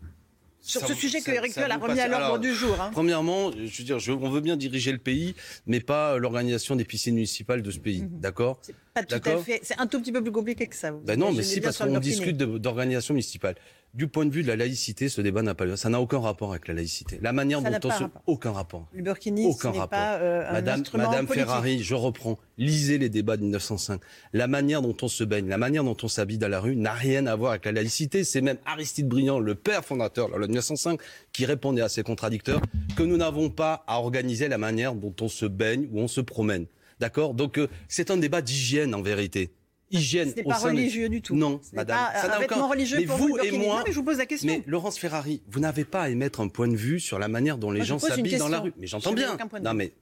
sur 0.62 0.86
ce 0.86 0.94
sujet 0.94 1.20
que 1.22 1.30
Eric 1.30 1.54
Piolle 1.54 1.72
a 1.72 1.78
remis 1.78 2.00
à 2.00 2.08
l'ordre 2.08 2.38
du 2.38 2.52
jour. 2.54 2.78
Hein. 2.80 2.90
Premièrement, 2.92 3.50
je 3.52 3.78
veux 3.78 3.84
dire, 3.84 3.98
on 4.20 4.28
veut 4.28 4.42
bien 4.42 4.56
diriger 4.56 4.92
le 4.92 4.98
pays, 4.98 5.34
mais 5.66 5.80
pas 5.80 6.18
l'organisation 6.18 6.76
des 6.76 6.84
piscines 6.84 7.14
municipales 7.14 7.62
de 7.62 7.70
ce 7.70 7.78
pays. 7.78 8.02
Mhm. 8.02 8.20
D'accord 8.20 8.58
C'est 8.60 8.74
pas 8.92 9.02
tout 9.02 9.14
à 9.24 9.38
fait. 9.38 9.60
C'est 9.62 9.78
un 9.78 9.86
tout 9.86 10.00
petit 10.00 10.12
peu 10.12 10.22
plus 10.22 10.32
compliqué 10.32 10.66
que 10.66 10.76
ça. 10.76 10.92
Ben 10.92 11.18
non, 11.18 11.32
mais 11.32 11.42
si, 11.42 11.60
parce 11.60 11.78
qu'on 11.78 11.98
discute 11.98 12.36
d'organisation 12.36 13.14
municipale 13.14 13.54
du 13.94 14.06
point 14.06 14.24
de 14.24 14.30
vue 14.30 14.42
de 14.42 14.48
la 14.48 14.56
laïcité, 14.56 15.08
ce 15.08 15.20
débat 15.20 15.42
n'a 15.42 15.54
pas 15.54 15.64
lieu. 15.64 15.76
Ça 15.76 15.88
n'a 15.88 16.00
aucun 16.00 16.20
rapport 16.20 16.50
avec 16.50 16.68
la 16.68 16.74
laïcité. 16.74 17.18
La 17.22 17.32
manière 17.32 17.60
dont 17.60 17.70
on 17.84 17.90
se... 17.90 18.04
Aucun 18.26 18.52
rapport. 18.52 18.86
Le 18.92 19.02
burkini, 19.02 19.46
aucun 19.46 19.70
rapport. 19.70 19.88
Pas, 19.88 20.18
euh, 20.18 20.48
un 20.48 20.52
Madame, 20.52 20.84
Madame 20.94 21.26
Ferrari, 21.26 21.82
je 21.82 21.94
reprends. 21.94 22.38
Lisez 22.56 22.98
les 22.98 23.08
débats 23.08 23.36
de 23.36 23.42
1905. 23.42 24.00
La 24.32 24.46
manière 24.46 24.82
dont 24.82 24.96
on 25.02 25.08
se 25.08 25.24
baigne, 25.24 25.48
la 25.48 25.58
manière 25.58 25.82
dont 25.82 25.96
on 26.02 26.08
s'habille 26.08 26.38
dans 26.38 26.48
la 26.48 26.60
rue 26.60 26.76
n'a 26.76 26.92
rien 26.92 27.26
à 27.26 27.34
voir 27.34 27.52
avec 27.52 27.64
la 27.64 27.72
laïcité. 27.72 28.22
C'est 28.22 28.40
même 28.40 28.58
Aristide 28.64 29.08
Briand, 29.08 29.40
le 29.40 29.54
père 29.56 29.84
fondateur 29.84 30.28
de 30.28 30.32
la 30.32 30.38
loi 30.38 30.46
de 30.46 30.52
1905, 30.52 31.00
qui 31.32 31.44
répondait 31.44 31.82
à 31.82 31.88
ces 31.88 32.02
contradicteurs 32.02 32.60
que 32.96 33.02
nous 33.02 33.16
n'avons 33.16 33.50
pas 33.50 33.84
à 33.88 33.98
organiser 33.98 34.48
la 34.48 34.58
manière 34.58 34.94
dont 34.94 35.14
on 35.20 35.28
se 35.28 35.46
baigne 35.46 35.88
ou 35.92 36.00
on 36.00 36.08
se 36.08 36.20
promène. 36.20 36.66
D'accord? 37.00 37.34
Donc 37.34 37.58
euh, 37.58 37.66
c'est 37.88 38.10
un 38.10 38.18
débat 38.18 38.42
d'hygiène 38.42 38.94
en 38.94 39.02
vérité 39.02 39.50
hygiène. 39.90 40.32
C'est 40.34 40.42
pas 40.42 40.58
religieux 40.58 41.08
du 41.08 41.22
tout. 41.22 41.34
Non, 41.34 41.60
madame. 41.72 41.98
Pas 41.98 42.20
ça 42.20 42.36
un 42.36 42.38
vêtement 42.40 42.68
religieux 42.68 42.98
mais 42.98 43.06
pour 43.06 43.16
vous, 43.16 43.38
et 43.38 43.50
moi. 43.50 43.82
mais 43.84 43.92
je 43.92 43.96
vous 43.96 44.04
pose 44.04 44.18
la 44.18 44.26
question. 44.26 44.48
Mais 44.48 44.62
Laurence 44.66 44.98
Ferrari, 44.98 45.42
vous 45.48 45.60
n'avez 45.60 45.84
pas 45.84 46.02
à 46.02 46.08
émettre 46.08 46.40
un 46.40 46.48
point 46.48 46.68
de 46.68 46.76
vue 46.76 47.00
sur 47.00 47.18
la 47.18 47.28
manière 47.28 47.58
dont 47.58 47.70
les 47.70 47.84
gens 47.84 47.98
s'habillent 47.98 48.38
dans 48.38 48.48
la 48.48 48.60
rue. 48.60 48.72
Mais 48.78 48.86
j'entends 48.86 49.12
bien. 49.12 49.36
Non, 49.62 49.74
mais 49.74 49.92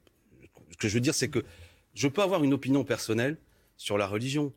ce 0.70 0.76
que 0.76 0.88
je 0.88 0.94
veux 0.94 1.00
dire, 1.00 1.14
c'est 1.14 1.28
que 1.28 1.44
je 1.94 2.08
peux 2.08 2.22
avoir 2.22 2.44
une 2.44 2.52
opinion 2.52 2.84
personnelle 2.84 3.38
sur 3.76 3.98
la 3.98 4.06
religion, 4.06 4.52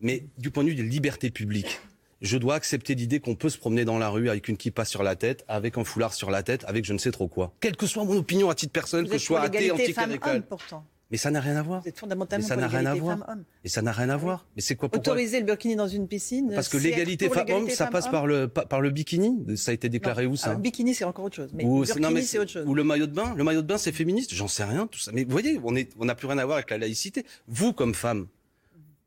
mais 0.00 0.26
du 0.38 0.50
point 0.50 0.64
de 0.64 0.70
vue 0.70 0.74
des 0.74 0.82
libertés 0.82 1.30
publiques. 1.30 1.80
Je 2.20 2.38
dois 2.38 2.54
accepter 2.54 2.94
l'idée 2.94 3.20
qu'on 3.20 3.34
peut 3.34 3.50
se 3.50 3.58
promener 3.58 3.84
dans 3.84 3.98
la 3.98 4.08
rue 4.08 4.30
avec 4.30 4.48
une 4.48 4.56
kippa 4.56 4.86
sur 4.86 5.02
la 5.02 5.14
tête, 5.14 5.44
avec 5.46 5.76
un 5.76 5.84
foulard 5.84 6.14
sur 6.14 6.30
la 6.30 6.42
tête, 6.42 6.64
avec 6.66 6.84
je 6.86 6.94
ne 6.94 6.98
sais 6.98 7.10
trop 7.10 7.28
quoi. 7.28 7.52
Quelle 7.60 7.76
que 7.76 7.86
soit 7.86 8.02
mon 8.04 8.16
opinion 8.16 8.48
à 8.48 8.54
titre 8.54 8.72
personnel, 8.72 9.10
que 9.10 9.18
je 9.18 9.24
sois 9.24 9.42
athée, 9.42 9.70
anticlérical. 9.70 10.42
Mais 11.14 11.18
ça 11.18 11.30
n'a 11.30 11.40
rien 11.40 11.54
à 11.54 11.62
voir. 11.62 11.86
Êtes 11.86 11.96
fondamentalement 11.96 12.44
ça 12.44 12.56
n'a 12.56 12.66
rien 12.66 12.86
à 12.86 12.94
voir. 12.96 13.24
Et 13.62 13.68
ça 13.68 13.82
n'a 13.82 13.92
rien 13.92 14.10
à 14.10 14.16
voir. 14.16 14.48
Mais 14.56 14.62
c'est 14.62 14.74
quoi 14.74 14.88
pourquoi 14.88 15.12
Autoriser 15.12 15.38
le 15.38 15.46
burkini 15.46 15.76
dans 15.76 15.86
une 15.86 16.08
piscine 16.08 16.50
Parce 16.52 16.68
que 16.68 16.76
l'égalité 16.76 17.28
femmes-hommes, 17.28 17.70
ça 17.70 17.86
passe 17.86 18.08
par 18.08 18.26
le 18.26 18.48
par 18.48 18.80
le 18.80 18.90
bikini. 18.90 19.56
Ça 19.56 19.70
a 19.70 19.74
été 19.74 19.88
déclaré 19.88 20.26
où 20.26 20.34
ça 20.34 20.54
Le 20.54 20.58
bikini, 20.58 20.92
c'est 20.92 21.04
encore 21.04 21.26
autre 21.26 21.36
chose. 21.36 21.50
Mais 21.54 21.64
ou, 21.64 21.84
burkini, 21.84 22.22
c'est 22.24 22.40
autre 22.40 22.50
chose. 22.50 22.66
Ou 22.66 22.74
le 22.74 22.82
maillot 22.82 23.06
de 23.06 23.12
bain. 23.12 23.32
Le 23.36 23.44
maillot 23.44 23.62
de 23.62 23.66
bain, 23.68 23.78
c'est 23.78 23.92
féministe. 23.92 24.34
J'en 24.34 24.48
sais 24.48 24.64
rien. 24.64 24.88
Tout 24.88 24.98
ça. 24.98 25.12
Mais 25.14 25.22
vous 25.22 25.30
voyez, 25.30 25.60
on 25.62 25.76
est 25.76 25.88
on 26.00 26.06
n'a 26.06 26.16
plus 26.16 26.26
rien 26.26 26.38
à 26.38 26.44
voir 26.44 26.56
avec 26.56 26.70
la 26.70 26.78
laïcité. 26.78 27.24
Vous, 27.46 27.72
comme 27.72 27.94
femme, 27.94 28.26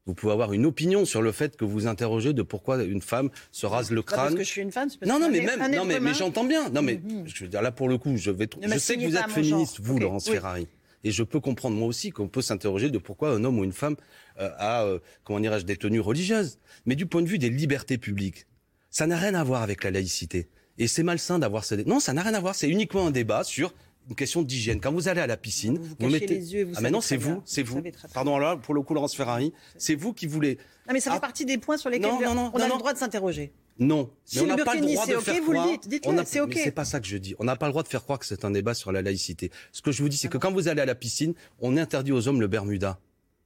vous 0.08 0.14
pouvez 0.14 0.32
avoir 0.32 0.54
une 0.54 0.66
opinion 0.66 1.04
sur 1.04 1.22
le 1.22 1.34
fait 1.34 1.58
que 1.58 1.66
vous 1.66 1.86
interrogez 1.86 2.32
de 2.32 2.42
pourquoi 2.42 2.82
une 2.82 3.02
femme 3.02 3.30
se 3.52 3.66
rase 3.66 3.92
le 3.92 4.02
crâne. 4.02 4.20
parce 4.20 4.36
que 4.36 4.44
je 4.44 4.50
suis 4.50 4.62
une 4.62 4.72
femme, 4.72 4.90
c'est 4.90 5.06
non, 5.06 5.20
non, 5.20 5.30
mais 5.30 5.42
même, 5.42 5.60
non, 5.76 5.84
mais, 5.84 6.00
mais 6.00 6.14
j'entends 6.14 6.46
bien. 6.46 6.70
Non, 6.70 6.82
mais 6.82 6.96
mm-hmm. 6.96 7.28
je 7.28 7.44
veux 7.44 7.50
dire 7.50 7.62
là 7.62 7.74
pour 7.74 7.90
le 7.90 7.98
coup, 7.98 8.16
je 8.16 8.32
vais. 8.32 8.48
Je 8.62 8.80
sais 8.80 8.96
que 8.96 9.06
vous 9.06 9.18
êtes 9.18 9.30
féministe, 9.30 9.82
vous, 9.82 10.00
Laurence 10.00 10.30
Ferrari. 10.30 10.68
Et 11.04 11.12
je 11.12 11.24
peux 11.24 11.40
comprendre 11.40 11.78
moi 11.78 11.88
aussi 11.88 12.10
qu'on 12.10 12.28
peut 12.28 12.42
s'interroger 12.42 12.90
de 12.90 12.98
pourquoi 12.98 13.32
un 13.32 13.44
homme 13.44 13.60
ou 13.60 13.64
une 13.64 13.74
femme 13.74 13.96
euh, 14.40 14.50
a, 14.58 14.84
euh, 14.84 15.00
comment 15.24 15.40
dirais-je, 15.40 15.66
des 15.66 15.78
tenues 15.78 16.00
religieuses. 16.00 16.60
Mais 16.86 16.96
du 16.96 17.06
point 17.06 17.22
de 17.22 17.28
vue 17.28 17.38
des 17.38 17.50
libertés 17.50 17.98
publiques, 17.98 18.48
ça 18.90 19.08
n'a 19.08 19.18
rien 19.18 19.36
à 19.36 19.44
voir 19.44 19.62
avec 19.62 19.84
la 19.84 19.92
laïcité. 19.92 20.50
Et 20.78 20.88
c'est 20.88 21.04
malsain 21.04 21.40
d'avoir 21.40 21.66
ce... 21.66 21.76
Non, 21.76 22.00
ça 22.00 22.14
n'a 22.14 22.22
rien 22.22 22.34
à 22.34 22.40
voir. 22.40 22.56
C'est 22.56 22.70
uniquement 22.70 23.08
un 23.08 23.12
débat 23.12 23.44
sur 23.44 23.74
une 24.10 24.16
question 24.16 24.42
d'hygiène. 24.42 24.80
Quand 24.80 24.92
vous 24.92 25.08
allez 25.08 25.22
à 25.22 25.28
la 25.28 25.38
piscine, 25.38 25.78
vous, 25.78 26.10
mettez. 26.10 26.28
Les 26.28 26.54
yeux, 26.54 26.66
vous 26.66 26.74
ah 26.78 26.82
mais 26.82 26.92
non, 26.92 27.02
c'est 27.02 27.18
vous, 27.18 27.42
c'est 27.46 27.64
vous. 27.64 27.82
Pardon 28.14 28.38
là 28.38 28.56
pour 28.56 28.74
le 28.74 28.82
coup 28.82 28.94
Laurence 28.94 29.16
Ferrari, 29.16 29.54
c'est 29.78 29.96
vous 29.96 30.14
qui 30.14 30.28
voulez. 30.28 30.58
Non 30.88 30.94
mais 30.94 31.00
ça 31.00 31.12
fait 31.12 31.18
ah. 31.18 31.22
partie 31.22 31.46
des 31.46 31.58
points 31.58 31.78
sur 31.78 31.90
lesquels 31.90 32.10
on 32.10 32.60
a 32.60 32.68
le 32.68 32.78
droit 32.78 32.94
de 32.94 32.98
s'interroger. 32.98 33.52
Non. 33.80 34.10
Si 34.26 34.40
on 34.40 34.48
n'a 34.48 34.58
pas 34.58 34.76
le 34.76 34.82
droit 34.82 35.06
de 35.06 35.18
faire 35.18 35.42
vous 35.42 35.52
croire. 35.52 35.68
Le 35.68 35.72
dites, 35.74 35.88
dites 35.88 36.06
c'est 36.26 36.40
ok. 36.40 36.54
C'est 36.56 36.72
pas 36.72 36.86
ça 36.86 37.00
que 37.00 37.08
je 37.08 37.18
dis. 37.18 37.36
On 37.40 37.44
n'a 37.44 37.56
pas 37.56 37.68
le 37.68 37.72
droit 37.72 37.84
de 37.84 37.88
faire 37.88 38.04
croire 38.04 38.20
que 38.20 38.26
c'est 38.26 38.46
un 38.46 38.52
débat 38.52 38.74
sur 38.74 38.92
la 38.92 39.02
laïcité. 39.02 39.52
Ce 39.72 39.82
que 39.82 39.92
je 39.92 40.02
vous 40.02 40.10
dis, 40.10 40.18
c'est 40.18 40.30
que 40.30 40.38
quand 40.38 40.52
vous 40.52 40.68
allez 40.68 40.82
à 40.82 40.86
la 40.86 40.96
piscine, 40.96 41.34
on 41.60 41.78
interdit 41.78 42.12
aux 42.12 42.28
hommes 42.28 42.42
le 42.42 42.48
Bermuda. 42.48 43.00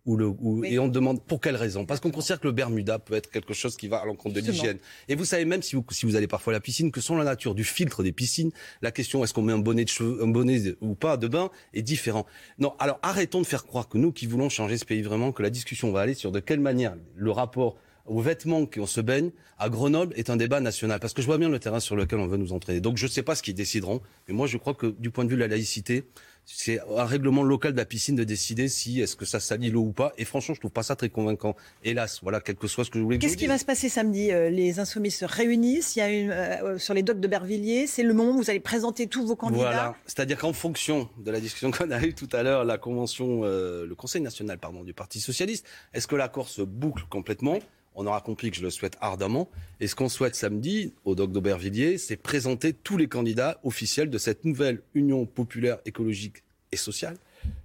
Ou 0.07 0.17
le, 0.17 0.33
Et 0.65 0.79
on 0.79 0.88
demande 0.88 1.23
pour 1.23 1.39
quelle 1.39 1.55
raison? 1.55 1.85
Parce 1.85 2.00
qu'on 2.00 2.09
considère 2.09 2.39
que 2.39 2.47
le 2.47 2.53
Bermuda 2.53 2.97
peut 2.97 3.13
être 3.13 3.29
quelque 3.29 3.53
chose 3.53 3.77
qui 3.77 3.88
va 3.88 3.97
à 3.97 4.05
l'encontre 4.05 4.33
de 4.33 4.41
l'hygiène. 4.41 4.79
Et 5.07 5.13
vous 5.13 5.25
savez 5.25 5.45
même 5.45 5.61
si 5.61 5.75
vous, 5.75 5.85
si 5.91 6.07
vous 6.07 6.15
allez 6.15 6.25
parfois 6.25 6.53
à 6.53 6.55
la 6.55 6.59
piscine 6.59 6.91
que 6.91 7.01
selon 7.01 7.19
la 7.19 7.25
nature 7.25 7.53
du 7.53 7.63
filtre 7.63 8.01
des 8.01 8.11
piscines, 8.11 8.51
la 8.81 8.91
question 8.91 9.23
est-ce 9.23 9.31
qu'on 9.31 9.43
met 9.43 9.53
un 9.53 9.59
bonnet 9.59 9.83
de 9.83 9.89
cheveux, 9.89 10.23
un 10.23 10.27
bonnet 10.27 10.75
ou 10.81 10.95
pas 10.95 11.17
de 11.17 11.27
bain 11.27 11.51
est 11.75 11.83
différent. 11.83 12.25
Non, 12.57 12.73
alors 12.79 12.97
arrêtons 13.03 13.41
de 13.41 13.45
faire 13.45 13.63
croire 13.63 13.88
que 13.88 14.00
nous 14.00 14.11
qui 14.11 14.25
voulons 14.25 14.50
changer 14.50 14.79
ce 14.79 14.85
pays 14.85 15.03
vraiment, 15.03 15.31
que 15.31 15.43
la 15.43 15.51
discussion 15.51 15.91
va 15.91 16.01
aller 16.01 16.15
sur 16.15 16.31
de 16.31 16.39
quelle 16.39 16.61
manière 16.61 16.95
le 17.15 17.29
rapport 17.29 17.77
aux 18.05 18.22
vêtements 18.22 18.65
qu'on 18.65 18.86
se 18.86 19.01
baigne 19.01 19.31
à 19.58 19.70
Grenoble 19.70 20.13
est 20.15 20.29
un 20.29 20.38
débat 20.38 20.60
national. 20.60 21.00
Parce 21.00 21.13
que 21.13 21.22
je 21.22 21.27
vois 21.27 21.38
bien 21.38 21.50
le 21.50 21.60
terrain 21.60 21.79
sur 21.79 21.96
lequel 21.96 22.20
on 22.20 22.27
veut 22.27 22.38
nous 22.38 22.53
entraîner. 22.53 22.81
Donc 22.81 22.98
je 22.98 23.05
ne 23.05 23.12
sais 23.12 23.24
pas 23.24 23.36
ce 23.36 23.43
qu'ils 23.43 23.53
décideront. 23.53 24.01
Mais 24.27 24.34
moi, 24.34 24.48
je 24.48 24.58
crois 24.58 24.74
que 24.74 24.88
du 24.88 25.12
point 25.12 25.24
de 25.24 25.29
vue 25.29 25.36
de 25.36 25.41
la 25.41 25.48
laïcité, 25.48 26.05
c'est 26.46 26.79
un 26.98 27.05
règlement 27.05 27.43
local 27.43 27.74
de 27.74 27.77
la 27.77 27.86
piscine 27.86 28.15
de 28.15 28.24
décider 28.24 28.67
si 28.67 29.00
est-ce 29.01 29.15
que 29.15 29.25
ça 29.25 29.39
salit 29.39 29.70
l'eau 29.70 29.84
ou 29.84 29.91
pas. 29.91 30.13
Et 30.17 30.25
franchement, 30.25 30.55
je 30.55 30.60
trouve 30.60 30.72
pas 30.72 30.84
ça 30.84 30.96
très 30.96 31.10
convaincant. 31.10 31.55
Hélas, 31.84 32.20
voilà, 32.24 32.41
quel 32.41 32.55
que 32.55 32.67
soit 32.67 32.84
ce 32.84 32.89
que 32.89 33.00
je 33.00 33.03
voulais. 33.03 33.20
Qu'est-ce 33.20 33.38
qui 33.38 33.48
va 33.48 33.58
se 33.58 33.65
passer 33.65 33.89
samedi 33.89 34.31
euh, 34.31 34.50
Les 34.50 34.79
insoumis 34.79 35.12
se 35.12 35.25
réunissent. 35.25 35.96
Il 35.96 36.00
y 36.00 36.01
a 36.01 36.10
une 36.10 36.31
euh, 36.31 36.77
sur 36.79 36.93
les 36.93 37.03
docks 37.03 37.20
de 37.20 37.27
Bervilliers. 37.27 37.88
C'est 37.88 38.03
le 38.03 38.13
moment 38.13 38.31
où 38.31 38.38
vous 38.38 38.50
allez 38.50 38.60
présenter 38.60 39.08
tous 39.08 39.25
vos 39.25 39.36
candidats? 39.36 39.62
Voilà. 39.62 39.96
C'est-à-dire 40.05 40.39
qu'en 40.39 40.53
fonction 40.53 41.10
de 41.17 41.31
la 41.31 41.39
discussion 41.39 41.72
qu'on 41.77 41.91
a 41.91 42.01
eue 42.01 42.13
tout 42.13 42.29
à 42.34 42.43
l'heure, 42.43 42.65
la 42.65 42.77
convention, 42.77 43.41
euh, 43.43 43.86
le 43.86 43.96
Conseil 43.96 44.22
national, 44.22 44.58
pardon, 44.58 44.84
du 44.84 44.93
Parti 44.93 45.20
socialiste, 45.20 45.65
est-ce 45.93 46.08
que 46.08 46.15
l'accord 46.15 46.50
se 46.50 46.62
boucle 46.62 47.03
complètement? 47.10 47.60
On 47.95 48.05
aura 48.05 48.21
compris 48.21 48.51
que 48.51 48.57
je 48.57 48.62
le 48.62 48.69
souhaite 48.69 48.98
ardemment. 49.01 49.50
Et 49.79 49.88
ce 49.88 49.95
qu'on 49.95 50.10
souhaite 50.10 50.36
samedi, 50.36 50.93
au 51.05 51.15
Doc 51.15 51.31
d'Aubervilliers, 51.31 51.98
c'est 51.98 52.15
présenter 52.15 52.74
tous 52.74 52.98
les 52.98 53.07
candidats 53.07 53.60
officiels 53.63 54.10
de 54.10 54.17
cette 54.17 54.45
nouvelle 54.45 54.81
Union 54.93 55.25
populaire 55.25 55.79
écologique 55.86 56.43
et 56.71 56.77
sociale. 56.77 57.17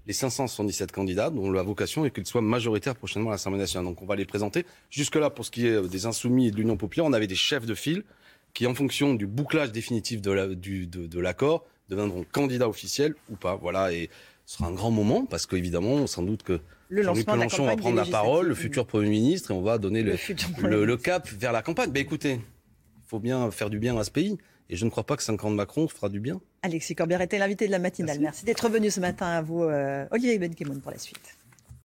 Les 0.06 0.12
577 0.12 0.90
candidats 0.90 1.30
dont 1.30 1.50
la 1.50 1.62
vocation 1.62 2.04
est 2.04 2.10
qu'ils 2.10 2.26
soient 2.26 2.42
majoritaires 2.42 2.96
prochainement 2.96 3.30
à 3.30 3.32
l'Assemblée 3.32 3.58
nationale. 3.58 3.86
Donc 3.86 4.02
on 4.02 4.06
va 4.06 4.16
les 4.16 4.24
présenter. 4.24 4.64
Jusque-là, 4.90 5.30
pour 5.30 5.44
ce 5.44 5.50
qui 5.50 5.66
est 5.66 5.88
des 5.88 6.06
insoumis 6.06 6.48
et 6.48 6.50
de 6.50 6.56
l'Union 6.56 6.76
populaire, 6.76 7.04
on 7.04 7.12
avait 7.12 7.26
des 7.26 7.34
chefs 7.34 7.66
de 7.66 7.74
file 7.74 8.04
qui, 8.54 8.66
en 8.66 8.74
fonction 8.74 9.14
du 9.14 9.26
bouclage 9.26 9.70
définitif 9.70 10.22
de 10.22 10.30
l'accord, 11.20 11.60
de, 11.60 11.94
deviendront 11.94 12.24
candidats 12.32 12.68
officiels 12.68 13.14
ou 13.30 13.36
pas. 13.36 13.56
Voilà, 13.56 13.92
et 13.92 14.08
ce 14.46 14.56
sera 14.56 14.68
un 14.68 14.72
grand 14.72 14.90
moment 14.90 15.26
parce 15.26 15.44
qu'évidemment, 15.44 16.06
sans 16.06 16.22
doute 16.22 16.42
que 16.42 16.60
le 16.88 17.02
Jean-Luc 17.02 17.26
Mélenchon 17.26 17.66
va 17.66 17.76
prendre 17.76 17.96
la 17.96 18.04
parole, 18.04 18.48
le 18.48 18.54
futur 18.54 18.86
Premier 18.86 19.08
ministre, 19.08 19.50
et 19.50 19.54
on 19.54 19.62
va 19.62 19.78
donner 19.78 20.02
le, 20.02 20.96
cap 20.96 21.28
vers 21.28 21.52
la 21.52 21.62
campagne. 21.62 21.90
Mais 21.92 22.00
écoutez, 22.00 22.32
il 22.32 23.08
faut 23.08 23.18
bien 23.18 23.50
faire 23.50 23.70
du 23.70 23.78
bien 23.78 23.96
à 23.98 24.04
ce 24.04 24.10
pays. 24.10 24.38
Et 24.68 24.74
je 24.74 24.84
ne 24.84 24.90
crois 24.90 25.04
pas 25.04 25.16
que 25.16 25.22
5 25.22 25.44
ans 25.44 25.50
de 25.50 25.54
Macron 25.54 25.86
fera 25.86 26.08
du 26.08 26.18
bien. 26.18 26.40
Alexis 26.62 26.96
Corbière 26.96 27.20
était 27.20 27.38
l'invité 27.38 27.66
de 27.66 27.70
la 27.70 27.78
matinale. 27.78 28.18
Merci, 28.20 28.44
d'être 28.44 28.68
venu 28.68 28.90
ce 28.90 28.98
matin 28.98 29.26
à 29.26 29.42
vous, 29.42 29.62
euh, 29.62 30.06
Olivier 30.10 30.38
Benkemoun, 30.40 30.80
pour 30.80 30.90
la 30.90 30.98
suite. 30.98 31.35